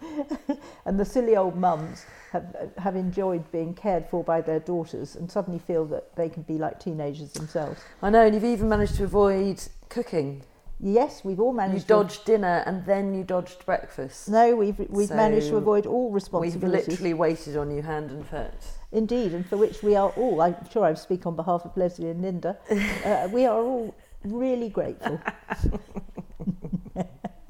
and 0.86 0.98
the 0.98 1.04
silly 1.04 1.36
old 1.36 1.56
mums 1.56 2.06
have, 2.32 2.70
have 2.78 2.96
enjoyed 2.96 3.50
being 3.50 3.74
cared 3.74 4.06
for 4.06 4.22
by 4.22 4.40
their 4.40 4.60
daughters 4.60 5.16
and 5.16 5.30
suddenly 5.30 5.58
feel 5.58 5.84
that 5.86 6.14
they 6.16 6.28
can 6.28 6.42
be 6.42 6.56
like 6.56 6.78
teenagers 6.78 7.32
themselves. 7.32 7.82
I 8.02 8.10
know, 8.10 8.24
and 8.24 8.34
you've 8.34 8.44
even 8.44 8.68
managed 8.68 8.94
to 8.96 9.04
avoid 9.04 9.60
cooking. 9.88 10.42
Yes, 10.82 11.22
we've 11.24 11.38
all 11.40 11.50
You 11.50 11.56
managed. 11.56 11.82
to- 11.82 11.88
dodged 11.88 12.24
dinner 12.24 12.62
and 12.66 12.84
then 12.86 13.14
you 13.14 13.22
dodged 13.22 13.66
breakfast. 13.66 14.28
No, 14.28 14.56
we've 14.56 14.78
we've 14.88 15.10
managed 15.10 15.48
to 15.48 15.56
avoid 15.56 15.84
all 15.86 16.10
responsibilities. 16.10 16.86
We've 16.86 16.92
literally 17.00 17.14
waited 17.14 17.56
on 17.56 17.70
you 17.70 17.82
hand 17.82 18.10
and 18.10 18.26
foot. 18.26 18.54
Indeed, 18.92 19.34
and 19.34 19.46
for 19.46 19.56
which 19.58 19.82
we 19.82 19.94
are 19.94 20.08
all, 20.10 20.40
I'm 20.40 20.56
sure 20.70 20.84
I 20.84 20.94
speak 20.94 21.26
on 21.26 21.36
behalf 21.36 21.64
of 21.64 21.76
Leslie 21.76 22.08
and 22.08 22.22
Linda, 22.22 22.56
uh, 23.04 23.28
we 23.30 23.44
are 23.46 23.60
all 23.60 23.94
really 24.24 24.68
grateful. 24.70 25.20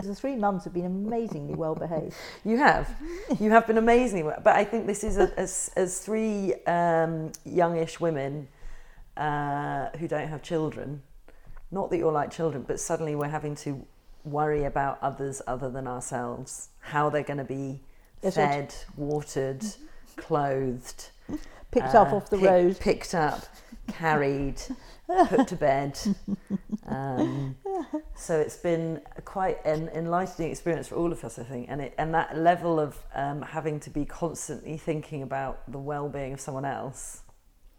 the 0.02 0.14
three 0.14 0.34
mums 0.34 0.64
have 0.64 0.72
been 0.74 0.86
amazingly 0.86 1.54
well 1.54 1.74
behaved. 1.74 2.14
You 2.44 2.56
have, 2.58 2.94
you 3.38 3.50
have 3.50 3.66
been 3.66 3.78
amazing. 3.78 4.24
But 4.42 4.56
I 4.56 4.64
think 4.64 4.86
this 4.86 5.04
is 5.04 5.18
a, 5.18 5.32
as 5.38 5.70
as 5.76 6.00
three 6.00 6.54
um, 6.66 7.30
youngish 7.44 8.00
women 8.00 8.48
uh, 9.16 9.90
who 9.98 10.08
don't 10.08 10.28
have 10.28 10.42
children. 10.42 11.02
Not 11.70 11.90
that 11.90 11.98
you're 11.98 12.12
like 12.12 12.30
children, 12.30 12.64
but 12.66 12.80
suddenly 12.80 13.14
we're 13.14 13.28
having 13.28 13.54
to 13.56 13.86
worry 14.24 14.64
about 14.64 14.98
others 15.02 15.40
other 15.46 15.70
than 15.70 15.86
ourselves. 15.86 16.68
How 16.80 17.10
they're 17.10 17.22
going 17.22 17.38
to 17.38 17.44
be 17.44 17.80
fed, 18.22 18.74
watered, 18.96 19.64
clothed, 20.16 21.10
Picked 21.70 21.94
uh, 21.94 22.02
up 22.02 22.12
off 22.12 22.28
the 22.30 22.36
pick- 22.38 22.50
road. 22.50 22.78
picked 22.80 23.14
up, 23.14 23.44
carried, 23.86 24.60
put 25.28 25.46
to 25.48 25.56
bed. 25.56 25.98
Um, 26.86 27.54
so 28.16 28.36
it's 28.40 28.56
been 28.56 29.00
quite 29.24 29.64
an 29.64 29.88
enlightening 29.90 30.50
experience 30.50 30.88
for 30.88 30.96
all 30.96 31.12
of 31.12 31.22
us, 31.24 31.38
I 31.38 31.44
think, 31.44 31.66
and 31.70 31.80
it, 31.80 31.94
and 31.98 32.12
that 32.14 32.36
level 32.36 32.80
of 32.80 32.98
um, 33.14 33.42
having 33.42 33.78
to 33.80 33.90
be 33.90 34.04
constantly 34.04 34.76
thinking 34.76 35.22
about 35.22 35.70
the 35.70 35.78
well-being 35.78 36.32
of 36.32 36.40
someone 36.40 36.64
else 36.64 37.20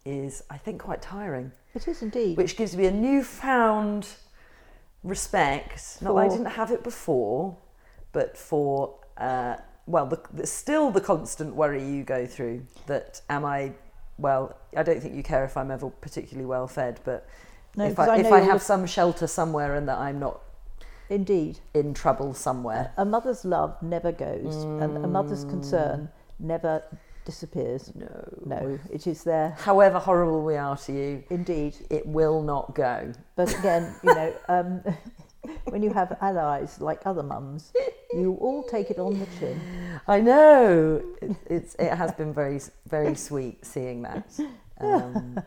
is, 0.06 0.41
I 0.49 0.58
think, 0.58 0.82
quite 0.82 1.01
tiring. 1.01 1.51
It 1.73 1.88
is 1.88 2.01
indeed. 2.01 2.38
Which 2.38 2.57
gives 2.57 2.75
me 2.75 2.86
a 2.86 2.91
newfound 2.91 4.07
respect. 5.03 5.97
Not 6.01 6.15
that 6.15 6.19
I 6.19 6.27
didn't 6.27 6.45
have 6.47 6.71
it 6.71 6.84
before, 6.84 7.57
but 8.12 8.38
for 8.38 8.95
uh, 9.17 9.55
well, 9.88 10.05
the, 10.05 10.21
the, 10.34 10.47
still 10.47 10.91
the 10.91 11.01
constant 11.01 11.55
worry 11.55 11.84
you 11.84 12.03
go 12.03 12.25
through. 12.25 12.63
That 12.88 13.21
am 13.29 13.45
I? 13.45 13.73
Well, 14.17 14.55
I 14.75 14.84
don't 14.84 15.01
think 15.01 15.15
you 15.15 15.23
care 15.23 15.43
if 15.45 15.57
I'm 15.57 15.71
ever 15.71 15.89
particularly 15.89 16.45
well 16.45 16.67
fed, 16.67 16.99
but 17.03 17.27
No, 17.75 17.86
if 17.86 17.97
I, 17.97 18.05
I 18.05 18.17
if 18.17 18.31
I 18.31 18.39
have 18.41 18.53
look- 18.55 18.62
some 18.62 18.86
shelter 18.86 19.27
somewhere 19.27 19.75
and 19.75 19.88
that 19.88 19.97
I'm 19.97 20.19
not 20.19 20.41
Indeed. 21.10 21.60
in 21.73 21.93
trouble 21.93 22.34
somewhere. 22.34 22.93
A 22.97 23.05
mother's 23.05 23.43
love 23.43 23.81
never 23.81 24.12
goes, 24.12 24.63
and 24.63 25.03
a 25.03 25.07
mother's 25.07 25.45
concern 25.45 26.10
never 26.39 26.84
disappears. 27.25 27.91
No. 27.95 28.38
No, 28.45 28.79
it 28.91 29.07
is 29.07 29.23
there. 29.23 29.55
However 29.60 29.99
horrible 29.99 30.43
we 30.43 30.55
are 30.55 30.77
to 30.77 30.91
you, 30.91 31.23
Indeed. 31.29 31.75
it 31.89 32.05
will 32.05 32.41
not 32.41 32.75
go. 32.75 33.13
But 33.36 33.57
again, 33.57 33.93
you 34.03 34.13
know, 34.13 34.34
um, 34.49 34.84
when 35.65 35.84
you 35.84 35.93
have 35.93 36.17
allies 36.21 36.79
like 36.79 37.01
other 37.05 37.23
mums, 37.23 37.73
you 38.13 38.38
all 38.41 38.63
take 38.63 38.91
it 38.91 38.99
on 38.99 39.19
the 39.19 39.27
chin. 39.39 39.60
I 40.07 40.19
know 40.19 41.01
it, 41.21 41.36
it's 41.49 41.75
it 41.75 41.95
has 41.95 42.12
been 42.12 42.34
very 42.34 42.60
very 42.88 43.15
sweet 43.15 43.65
seeing 43.65 44.01
that. 44.03 44.39
Um, 44.79 45.39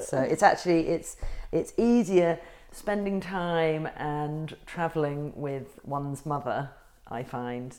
so 0.00 0.20
it's 0.20 0.42
actually 0.42 0.88
it's 0.88 1.16
it's 1.52 1.72
easier 1.76 2.38
spending 2.72 3.20
time 3.20 3.88
and 3.96 4.56
traveling 4.66 5.32
with 5.34 5.78
one's 5.84 6.26
mother. 6.26 6.70
I 7.10 7.22
find 7.22 7.74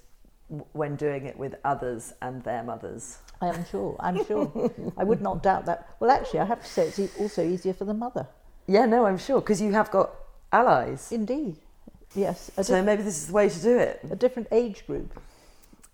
when 0.74 0.96
doing 0.96 1.26
it 1.26 1.38
with 1.38 1.56
others 1.64 2.14
and 2.22 2.44
their 2.44 2.64
mothers. 2.64 3.20
I 3.42 3.48
am 3.50 3.66
sure. 3.66 3.96
I'm 4.00 4.26
sure. 4.30 4.72
I 4.98 5.04
would 5.04 5.22
not 5.22 5.44
doubt 5.44 5.66
that. 5.68 5.88
Well, 6.00 6.12
actually, 6.12 6.40
I 6.42 6.46
have 6.46 6.62
to 6.64 6.68
say 6.70 6.88
it's 6.88 7.18
also 7.20 7.44
easier 7.44 7.74
for 7.74 7.86
the 7.86 7.94
mother. 7.94 8.28
Yeah, 8.68 8.86
no, 8.86 9.06
I'm 9.06 9.18
sure 9.18 9.40
because 9.42 9.62
you 9.62 9.72
have 9.74 9.90
got 9.92 10.12
allies. 10.52 11.12
Indeed. 11.12 11.58
Yes. 12.16 12.50
So 12.62 12.82
maybe 12.84 13.04
this 13.04 13.18
is 13.18 13.28
the 13.28 13.34
way 13.34 13.50
to 13.50 13.62
do 13.62 13.78
it. 13.78 14.00
a 14.12 14.16
different 14.16 14.48
age 14.52 14.86
group 14.88 15.20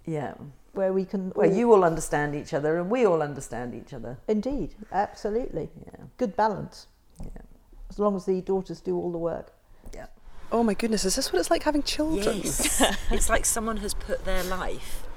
Yeah. 0.05 0.33
where 0.73 0.93
we 0.93 1.03
can. 1.05 1.31
Where 1.31 1.49
all- 1.49 1.55
you 1.55 1.73
all 1.73 1.83
understand 1.83 2.35
each 2.35 2.53
other 2.53 2.77
and 2.77 2.89
we 2.89 3.05
all 3.05 3.21
understand 3.21 3.75
each 3.75 3.93
other. 3.93 4.17
Indeed. 4.27 4.75
Absolutely. 4.91 5.69
Yeah. 5.85 6.05
Good 6.17 6.35
balance. 6.37 6.87
Yeah. 7.21 7.41
As 7.89 7.99
long 7.99 8.15
as 8.15 8.25
the 8.25 8.41
daughters 8.41 8.79
do 8.81 8.95
all 8.97 9.11
the 9.11 9.17
work. 9.17 9.51
Oh 10.51 10.63
my 10.63 10.73
goodness, 10.73 11.05
is 11.05 11.15
this 11.15 11.33
what 11.33 11.39
it's 11.39 11.51
like 11.51 11.63
having 11.63 11.83
children? 11.83 12.37
Yes. 12.37 12.81
it's 13.11 13.29
like 13.29 13.45
someone 13.45 13.77
has 13.77 13.93
put 13.93 14.25
their 14.25 14.43
life 14.43 15.07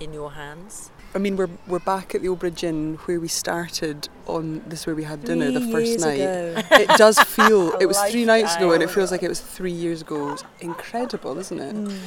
in 0.00 0.12
your 0.12 0.32
hands. 0.32 0.90
I 1.14 1.18
mean, 1.18 1.36
we're 1.36 1.48
we're 1.66 1.78
back 1.78 2.14
at 2.14 2.20
the 2.20 2.28
Old 2.28 2.40
Bridge 2.40 2.62
Inn 2.62 2.96
where 3.06 3.18
we 3.18 3.28
started 3.28 4.08
on 4.26 4.62
this 4.66 4.86
where 4.86 4.94
we 4.94 5.04
had 5.04 5.24
dinner 5.24 5.50
the 5.50 5.60
first 5.72 5.86
years 5.86 6.04
night. 6.04 6.20
ago. 6.20 6.62
It 6.72 6.88
does 6.98 7.18
feel 7.18 7.72
it 7.80 7.86
was 7.86 7.98
three 8.02 8.26
nights 8.26 8.56
ago, 8.56 8.72
and 8.72 8.82
it 8.82 8.90
feels 8.90 9.10
like 9.10 9.22
it 9.22 9.28
was 9.28 9.40
three 9.40 9.72
years 9.72 10.02
ago. 10.02 10.32
It's 10.32 10.44
incredible, 10.60 11.38
isn't 11.38 11.58
it? 11.58 12.00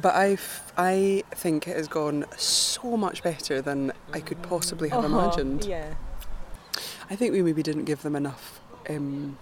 But 0.00 0.14
I, 0.14 0.38
I 0.76 1.24
think 1.32 1.66
it 1.66 1.76
has 1.76 1.88
gone 1.88 2.24
so 2.36 2.96
much 2.96 3.22
better 3.22 3.60
than 3.60 3.92
I 4.12 4.20
could 4.20 4.40
possibly 4.42 4.88
have 4.90 5.04
imagined. 5.04 5.64
Yeah. 5.64 5.94
I 7.10 7.16
think 7.16 7.32
we 7.32 7.42
maybe 7.42 7.62
didn't 7.62 7.84
give 7.84 8.02
them 8.02 8.14
enough 8.14 8.60
um, 8.88 9.36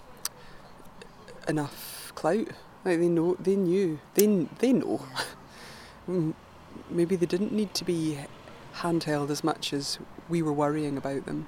enough 1.47 1.96
clout. 2.17 2.47
Like 2.83 2.99
they 2.99 3.07
know, 3.09 3.35
they 3.39 3.55
knew, 3.55 3.99
they 4.15 4.25
they 4.59 4.73
know. 4.73 5.05
Maybe 6.89 7.15
they 7.15 7.25
didn't 7.25 7.51
need 7.51 7.73
to 7.75 7.83
be 7.85 8.17
handheld 8.77 9.29
as 9.29 9.43
much 9.43 9.73
as 9.73 9.99
we 10.29 10.41
were 10.41 10.53
worrying 10.53 10.97
about 10.97 11.25
them 11.25 11.47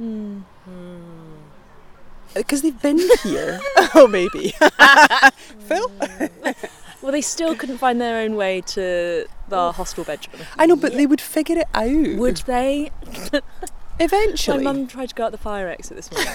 Mm. 0.00 0.42
because 2.32 2.62
they've 2.62 2.80
been 2.80 2.98
here. 3.22 3.60
oh, 3.94 4.06
maybe. 4.08 4.54
Phil. 5.68 5.92
Well, 7.02 7.12
they 7.12 7.20
still 7.20 7.54
couldn't 7.54 7.76
find 7.76 8.00
their 8.00 8.16
own 8.24 8.34
way 8.36 8.62
to 8.62 9.26
the 9.48 9.72
hospital 9.72 10.04
bedroom. 10.04 10.46
I 10.58 10.64
know, 10.64 10.76
but 10.76 10.92
they 10.94 11.04
would 11.06 11.20
figure 11.20 11.58
it 11.58 11.66
out. 11.74 12.18
Would 12.18 12.38
they? 12.46 12.90
eventually? 13.98 14.64
My 14.64 14.72
mum 14.72 14.86
tried 14.86 15.10
to 15.10 15.14
go 15.14 15.26
out 15.26 15.32
the 15.32 15.38
fire 15.38 15.68
exit 15.68 15.96
this 15.96 16.10
morning. 16.10 16.32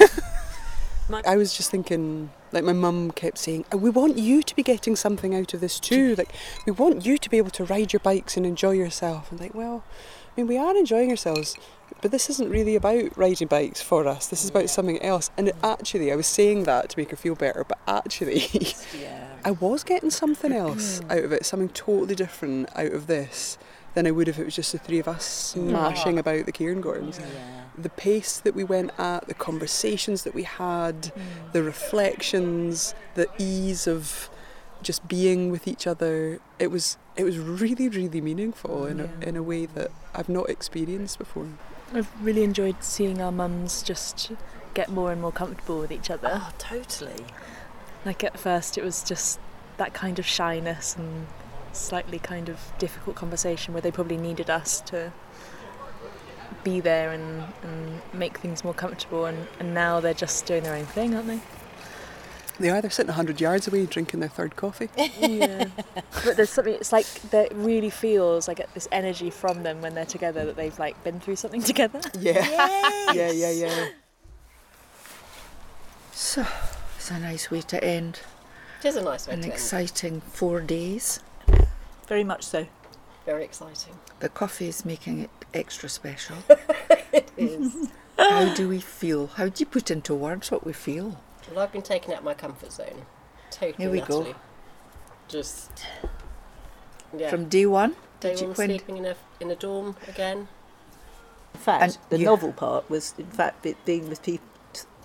I 1.25 1.35
was 1.35 1.55
just 1.55 1.69
thinking, 1.69 2.31
like 2.51 2.63
my 2.63 2.73
mum 2.73 3.11
kept 3.11 3.37
saying, 3.37 3.65
oh, 3.71 3.77
"We 3.77 3.89
want 3.89 4.17
you 4.17 4.41
to 4.41 4.55
be 4.55 4.63
getting 4.63 4.95
something 4.95 5.35
out 5.35 5.53
of 5.53 5.61
this 5.61 5.79
too. 5.79 6.15
Like, 6.15 6.31
we 6.65 6.71
want 6.71 7.05
you 7.05 7.17
to 7.17 7.29
be 7.29 7.37
able 7.37 7.51
to 7.51 7.63
ride 7.63 7.93
your 7.93 7.99
bikes 7.99 8.37
and 8.37 8.45
enjoy 8.45 8.71
yourself." 8.71 9.31
And 9.31 9.39
like, 9.39 9.53
well, 9.53 9.83
I 10.35 10.41
mean, 10.41 10.47
we 10.47 10.57
are 10.57 10.75
enjoying 10.75 11.11
ourselves, 11.11 11.55
but 12.01 12.11
this 12.11 12.29
isn't 12.29 12.49
really 12.49 12.75
about 12.75 13.17
riding 13.17 13.47
bikes 13.47 13.81
for 13.81 14.07
us. 14.07 14.27
This 14.27 14.43
is 14.43 14.49
about 14.49 14.69
something 14.69 15.01
else. 15.01 15.29
And 15.37 15.49
it, 15.49 15.55
actually, 15.63 16.11
I 16.11 16.15
was 16.15 16.27
saying 16.27 16.63
that 16.63 16.89
to 16.89 16.99
make 16.99 17.11
her 17.11 17.15
feel 17.15 17.35
better, 17.35 17.63
but 17.63 17.79
actually, 17.87 18.47
I 19.45 19.51
was 19.51 19.83
getting 19.83 20.09
something 20.09 20.51
else 20.51 21.01
mm. 21.01 21.11
out 21.11 21.23
of 21.23 21.31
it, 21.31 21.45
something 21.45 21.69
totally 21.69 22.15
different 22.15 22.69
out 22.75 22.91
of 22.91 23.07
this 23.07 23.57
than 23.93 24.05
I 24.05 24.11
would 24.11 24.27
if 24.27 24.37
it 24.37 24.45
was 24.45 24.55
just 24.55 24.71
the 24.71 24.77
three 24.77 24.99
of 24.99 25.07
us 25.07 25.23
smashing 25.23 26.19
about 26.19 26.45
the 26.45 26.51
Cairngorms. 26.51 27.21
The 27.77 27.89
pace 27.89 28.39
that 28.39 28.55
we 28.55 28.63
went 28.63 28.91
at, 28.97 29.27
the 29.27 29.33
conversations 29.33 30.23
that 30.23 30.33
we 30.33 30.43
had, 30.43 31.03
mm. 31.03 31.51
the 31.53 31.63
reflections, 31.63 32.95
the 33.15 33.27
ease 33.37 33.87
of 33.87 34.29
just 34.81 35.07
being 35.07 35.51
with 35.51 35.67
each 35.67 35.87
other. 35.87 36.39
It 36.59 36.71
was 36.71 36.97
it 37.15 37.23
was 37.23 37.37
really 37.37 37.89
really 37.89 38.21
meaningful 38.21 38.85
in 38.85 38.99
a, 38.99 39.09
in 39.21 39.35
a 39.35 39.43
way 39.43 39.65
that 39.67 39.91
I've 40.13 40.29
not 40.29 40.49
experienced 40.49 41.17
before. 41.17 41.47
I've 41.93 42.09
really 42.21 42.43
enjoyed 42.43 42.83
seeing 42.83 43.21
our 43.21 43.31
mums 43.31 43.83
just 43.83 44.31
get 44.73 44.89
more 44.89 45.11
and 45.11 45.21
more 45.21 45.31
comfortable 45.31 45.79
with 45.79 45.91
each 45.91 46.09
other. 46.09 46.29
Oh, 46.31 46.51
totally. 46.57 47.25
Like 48.05 48.23
at 48.23 48.37
first, 48.37 48.77
it 48.77 48.83
was 48.83 49.03
just 49.03 49.39
that 49.77 49.93
kind 49.93 50.19
of 50.19 50.25
shyness 50.25 50.95
and 50.95 51.27
slightly 51.73 52.19
kind 52.19 52.49
of 52.49 52.71
difficult 52.79 53.15
conversation 53.15 53.73
where 53.73 53.81
they 53.81 53.91
probably 53.91 54.17
needed 54.17 54.49
us 54.49 54.81
to 54.81 55.11
be 56.65 56.81
there 56.81 57.11
and, 57.11 57.45
and 57.63 58.01
make 58.13 58.37
things 58.39 58.65
more 58.65 58.73
comfortable. 58.73 59.23
And, 59.25 59.47
and 59.59 59.73
now 59.73 60.01
they're 60.01 60.13
just 60.13 60.45
doing 60.45 60.63
their 60.63 60.75
own 60.75 60.85
thing, 60.85 61.15
aren't 61.15 61.27
they? 61.27 61.39
They 62.57 62.69
are 62.69 62.81
they're 62.81 62.89
sitting 62.91 63.11
hundred 63.11 63.41
yards 63.41 63.67
away 63.67 63.85
drinking 63.85 64.21
their 64.21 64.29
third 64.29 64.55
coffee. 64.55 64.87
yeah. 65.19 65.65
But 66.23 66.37
there's 66.37 66.49
something. 66.49 66.73
It's 66.73 66.93
like 66.93 67.05
that 67.31 67.53
really 67.53 67.89
feels 67.89 68.47
like 68.47 68.61
this 68.73 68.87
energy 68.93 69.29
from 69.29 69.63
them 69.63 69.81
when 69.81 69.93
they're 69.93 70.05
together 70.05 70.45
that 70.45 70.55
they've 70.55 70.77
like 70.79 71.01
been 71.03 71.19
through 71.19 71.35
something 71.35 71.61
together. 71.71 71.99
Yeah. 72.17 72.45
yeah, 73.13 73.31
yeah, 73.31 73.51
yeah. 73.51 73.89
So, 76.13 76.45
it's 76.95 77.11
a 77.11 77.19
nice 77.19 77.51
way 77.51 77.61
to 77.61 77.83
end 77.83 78.21
It 78.81 78.87
is 78.87 78.95
a 78.95 79.03
nice 79.03 79.27
way 79.27 79.33
an 79.33 79.41
to 79.41 79.45
end. 79.47 79.53
exciting 79.53 80.21
four 80.21 80.61
days. 80.61 81.19
Very 82.07 82.23
much 82.23 82.43
so. 82.43 82.67
Very 83.25 83.43
exciting. 83.43 83.93
The 84.19 84.29
coffee 84.29 84.67
is 84.67 84.85
making 84.85 85.19
it 85.19 85.29
extra 85.53 85.89
special. 85.89 86.37
It 87.13 87.31
is. 87.37 87.89
How 88.17 88.53
do 88.53 88.67
we 88.67 88.81
feel? 88.81 89.27
How 89.27 89.45
do 89.47 89.53
you 89.61 89.65
put 89.65 89.89
into 89.89 90.13
words 90.13 90.51
what 90.51 90.65
we 90.65 90.73
feel? 90.73 91.17
well, 91.49 91.59
I've 91.63 91.71
been 91.71 91.81
taken 91.81 92.11
out 92.11 92.19
of 92.19 92.23
my 92.25 92.33
comfort 92.33 92.73
zone. 92.73 93.05
Totally. 93.51 93.75
Here 93.77 93.89
we 93.91 94.01
go. 94.01 94.35
Just. 95.29 95.71
Yeah. 97.17 97.29
From 97.29 97.47
day 97.47 97.65
one, 97.65 97.95
day 98.19 98.31
did 98.31 98.41
you 98.41 98.47
one 98.47 98.55
when- 98.57 98.69
sleeping 98.69 98.97
in 98.97 99.05
a 99.05 99.15
in 99.39 99.49
a 99.49 99.55
dorm 99.55 99.95
again. 100.09 100.47
In 101.53 101.59
fact, 101.59 101.83
And 101.83 101.97
the 102.09 102.19
you- 102.19 102.25
novel 102.25 102.51
part 102.51 102.89
was, 102.89 103.13
in 103.17 103.27
fact, 103.27 103.65
being 103.85 104.09
with 104.09 104.21
people, 104.21 104.45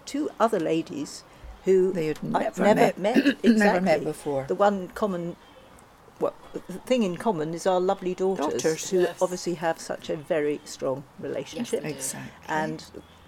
two 0.05 0.29
other 0.41 0.59
ladies 0.59 1.23
who 1.65 1.93
They 1.93 2.07
had 2.07 2.19
I've 2.35 2.59
never 2.59 2.75
never 2.75 3.01
met. 3.01 3.17
Exactly. 3.19 3.53
Never 3.67 3.81
met 3.81 4.03
before. 4.03 4.45
The 4.49 4.55
one 4.57 4.89
common, 4.89 5.37
well, 6.21 6.35
the 6.53 6.75
thing 6.75 7.03
in 7.03 7.17
common 7.17 7.55
is 7.55 7.67
our 7.67 7.81
lovely 7.81 8.15
daughters, 8.15 8.47
Daughters, 8.63 8.91
who 8.91 9.01
yes. 9.01 9.17
obviously 9.23 9.55
have 9.55 9.79
such 9.81 10.11
a 10.11 10.17
very 10.17 10.61
strong 10.65 11.03
relationship. 11.19 11.83
Yes, 11.83 11.93
Exactly. 11.93 12.33
And 12.49 12.85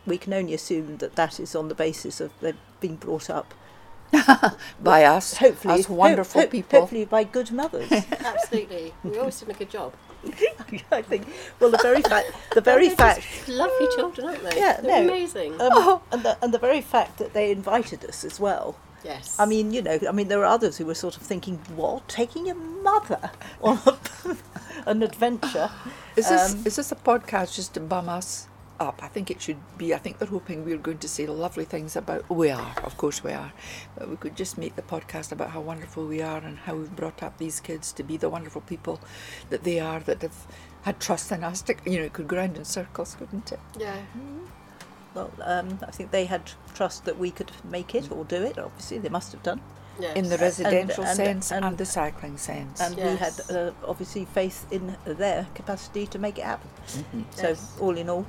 we 0.07 0.19
can 0.19 0.33
only 0.33 0.55
assume 0.55 0.99
that 0.99 1.17
that 1.17 1.41
is 1.41 1.55
on 1.55 1.69
the 1.69 1.75
basis 1.75 2.21
of 2.21 2.31
they've 2.41 2.57
been 2.81 2.97
brought 2.97 3.31
up 3.31 3.55
by 4.83 5.05
us, 5.05 5.39
hopefully, 5.39 5.81
us 5.81 5.89
wonderful 5.89 6.43
ho- 6.43 6.47
ho- 6.47 6.51
people. 6.51 6.81
hopefully 6.81 7.05
by 7.07 7.25
good 7.25 7.51
mothers. 7.51 7.91
Absolutely. 8.21 8.93
We 9.05 9.19
always 9.19 9.39
did 9.41 9.49
a 9.49 9.55
good 9.55 9.71
job. 9.71 9.95
I 10.93 11.03
think. 11.03 11.27
Well, 11.59 11.71
the 11.71 11.79
very 11.79 12.03
fact, 12.03 12.31
the 12.55 12.61
very 12.61 12.89
They're 12.89 12.97
fact, 12.97 13.49
lovely 13.49 13.89
children, 13.97 14.29
aren't 14.29 14.43
they? 14.45 14.57
yeah, 14.57 14.81
They're 14.81 15.03
no, 15.05 15.09
amazing. 15.13 15.61
Um, 15.61 16.01
and 16.13 16.23
the 16.23 16.37
and 16.45 16.55
the 16.55 16.59
very 16.59 16.81
fact 16.81 17.19
that 17.19 17.33
they 17.33 17.51
invited 17.51 18.05
us 18.05 18.23
as 18.25 18.39
well. 18.39 18.77
Yes. 19.05 19.37
I 19.39 19.47
mean, 19.47 19.73
you 19.73 19.83
know, 19.83 19.99
I 20.09 20.13
mean, 20.13 20.29
there 20.29 20.41
are 20.41 20.47
others 20.47 20.77
who 20.79 20.87
were 20.87 20.95
sort 20.95 21.17
of 21.17 21.23
thinking, 21.23 21.59
"What, 21.77 22.09
taking 22.09 22.47
your 22.47 22.57
mother 22.57 23.31
on 23.63 23.79
a, 23.87 23.97
an 24.87 25.03
adventure?" 25.03 25.71
Is 26.17 26.29
this 26.29 26.53
Um, 26.55 26.63
is 26.67 26.77
this 26.77 26.93
a 26.93 26.97
podcast 26.97 27.55
just 27.55 27.75
to 27.75 27.81
bum 27.81 28.09
us 28.09 28.49
up? 28.81 29.01
I 29.03 29.09
think 29.09 29.31
it 29.31 29.41
should 29.41 29.59
be. 29.79 29.95
I 29.95 29.99
think 29.99 30.19
they're 30.19 30.29
hoping 30.29 30.65
we're 30.65 30.77
going 30.79 30.99
to 30.99 31.09
say 31.09 31.27
lovely 31.27 31.65
things 31.65 31.97
about. 31.97 32.29
We 32.29 32.51
are, 32.51 32.75
of 32.85 32.97
course, 32.97 33.23
we 33.25 33.33
are. 33.33 33.53
But 33.97 34.09
we 34.11 34.17
could 34.17 34.37
just 34.37 34.59
make 34.59 34.77
the 34.77 34.83
podcast 34.83 35.33
about 35.33 35.51
how 35.51 35.61
wonderful 35.61 36.07
we 36.07 36.21
are 36.23 36.39
and 36.39 36.59
how 36.59 36.75
we've 36.77 36.95
brought 36.95 37.23
up 37.23 37.39
these 37.39 37.61
kids 37.61 37.93
to 37.93 38.03
be 38.03 38.17
the 38.17 38.29
wonderful 38.29 38.61
people 38.63 39.01
that 39.51 39.65
they 39.65 39.81
are 39.81 40.01
that 40.01 40.23
have 40.23 40.47
had 40.83 40.99
trust 41.01 41.31
in 41.33 41.45
us. 41.45 41.63
To, 41.63 41.75
you 41.87 41.99
know, 41.99 42.05
it 42.05 42.13
could 42.13 42.29
go 42.29 42.37
round 42.37 42.57
in 42.57 42.65
circles, 42.65 43.15
couldn't 43.15 43.53
it? 43.53 43.61
yeah. 43.79 43.97
Well, 44.15 44.43
um, 45.17 45.79
I 45.87 45.91
think 45.91 46.11
they 46.11 46.25
had 46.27 46.53
trust 46.75 47.05
that 47.05 47.19
we 47.19 47.31
could 47.31 47.53
make 47.65 47.95
it 47.95 48.11
or 48.11 48.25
do 48.25 48.43
it. 48.43 48.59
Obviously, 48.59 48.99
they 48.99 49.09
must 49.09 49.33
have 49.33 49.43
done. 49.43 49.61
Yes. 50.01 50.17
In 50.17 50.29
the 50.31 50.39
residential 50.39 51.05
and- 51.05 51.17
sense 51.17 51.53
and, 51.53 51.65
and- 51.65 51.77
the 51.79 51.85
cycling 51.85 52.39
sense. 52.39 52.81
And 52.81 52.97
we 52.97 53.17
had 53.17 53.35
uh, 53.51 53.73
obviously 53.87 54.25
faith 54.25 54.67
in 54.73 54.97
their 55.05 55.47
capacity 55.55 56.07
to 56.07 56.19
make 56.19 56.39
it 56.39 56.45
happen. 56.45 56.71
Mhm. 56.87 57.25
So, 57.37 57.49
Yes. 57.49 57.77
all 57.79 57.97
in 57.99 58.09
all, 58.09 58.25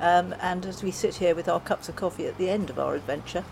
um, 0.00 0.34
and 0.40 0.64
as 0.66 0.82
we 0.82 0.92
sit 0.92 1.16
here 1.16 1.34
with 1.34 1.48
our 1.48 1.60
cups 1.60 1.88
of 1.88 1.96
coffee 1.96 2.26
at 2.26 2.38
the 2.38 2.48
end 2.50 2.70
of 2.70 2.78
our 2.78 2.94
adventure, 2.94 3.44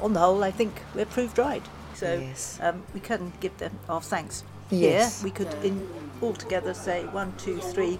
on 0.00 0.12
the 0.12 0.20
whole, 0.20 0.44
I 0.44 0.50
think 0.52 0.82
we're 0.94 1.04
proved 1.04 1.36
right. 1.38 1.64
So, 1.94 2.14
Yes. 2.14 2.58
um, 2.62 2.84
we 2.94 3.00
can 3.00 3.32
give 3.40 3.58
them 3.58 3.78
our 3.88 4.00
thanks. 4.00 4.44
Yes. 4.72 5.20
Here, 5.20 5.24
we 5.24 5.30
could 5.30 5.52
in 5.64 5.88
all 6.20 6.32
together 6.32 6.72
say 6.72 7.04
one, 7.06 7.32
two, 7.36 7.58
three. 7.58 7.98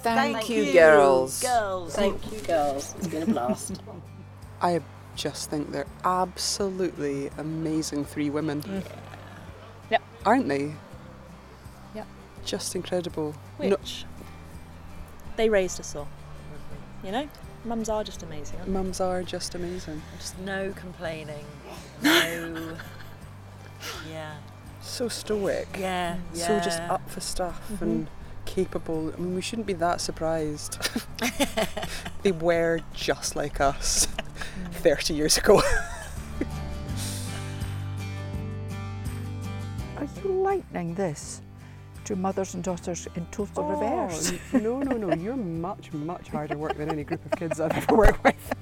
Thank, 0.00 0.48
you, 0.48 0.72
girls. 0.72 1.42
girls. 1.42 1.94
Thank 1.94 2.32
you, 2.32 2.40
girls. 2.40 2.94
It's 2.98 3.08
been 3.08 3.22
a 3.22 3.26
blast. 3.26 3.80
I 4.62 4.80
just 5.16 5.50
think 5.50 5.72
they're 5.72 5.86
absolutely 6.04 7.30
amazing 7.38 8.04
three 8.04 8.30
women. 8.30 8.62
Yeah. 8.66 8.80
Yep. 9.90 10.02
Aren't 10.26 10.48
they? 10.48 10.72
Yep. 11.94 12.06
Just 12.44 12.74
incredible. 12.74 13.34
No- 13.58 13.70
Which 13.70 14.04
they 15.36 15.48
raised 15.48 15.80
us 15.80 15.96
all. 15.96 16.08
You 17.02 17.12
know, 17.12 17.28
mums 17.64 17.88
are 17.88 18.04
just 18.04 18.22
amazing. 18.22 18.58
Aren't 18.60 18.70
mums 18.70 19.00
are 19.00 19.22
just 19.22 19.54
amazing. 19.54 20.00
Just 20.18 20.38
no 20.40 20.72
complaining. 20.76 21.44
No. 22.02 22.76
yeah. 24.10 24.34
So 24.84 25.08
stoic. 25.08 25.66
Yeah. 25.78 26.18
So 26.34 26.60
just 26.60 26.80
up 26.82 27.08
for 27.10 27.20
stuff 27.20 27.60
mm-hmm. 27.72 27.84
and 27.84 28.06
capable. 28.44 29.12
I 29.12 29.16
mean, 29.16 29.34
we 29.34 29.40
shouldn't 29.40 29.66
be 29.66 29.72
that 29.74 30.00
surprised. 30.00 30.78
they 32.22 32.30
were 32.32 32.80
just 32.92 33.34
like 33.34 33.60
us 33.60 34.06
mm. 34.16 34.72
30 34.74 35.14
years 35.14 35.38
ago. 35.38 35.56
Are 39.96 40.06
you 40.22 40.30
lightening 40.42 40.94
this 40.94 41.40
to 42.04 42.14
mothers 42.14 42.54
and 42.54 42.62
daughters 42.62 43.08
in 43.16 43.26
total 43.32 43.64
oh, 43.64 43.70
reverse? 43.70 44.32
Oh, 44.32 44.58
n- 44.58 44.62
no, 44.62 44.78
no, 44.80 44.96
no. 44.96 45.14
You're 45.14 45.34
much, 45.36 45.92
much 45.92 46.28
harder 46.28 46.58
work 46.58 46.76
than 46.76 46.90
any 46.90 47.04
group 47.04 47.24
of 47.24 47.32
kids 47.32 47.58
I've 47.58 47.72
ever 47.72 47.96
worked 47.96 48.22
with. 48.22 48.54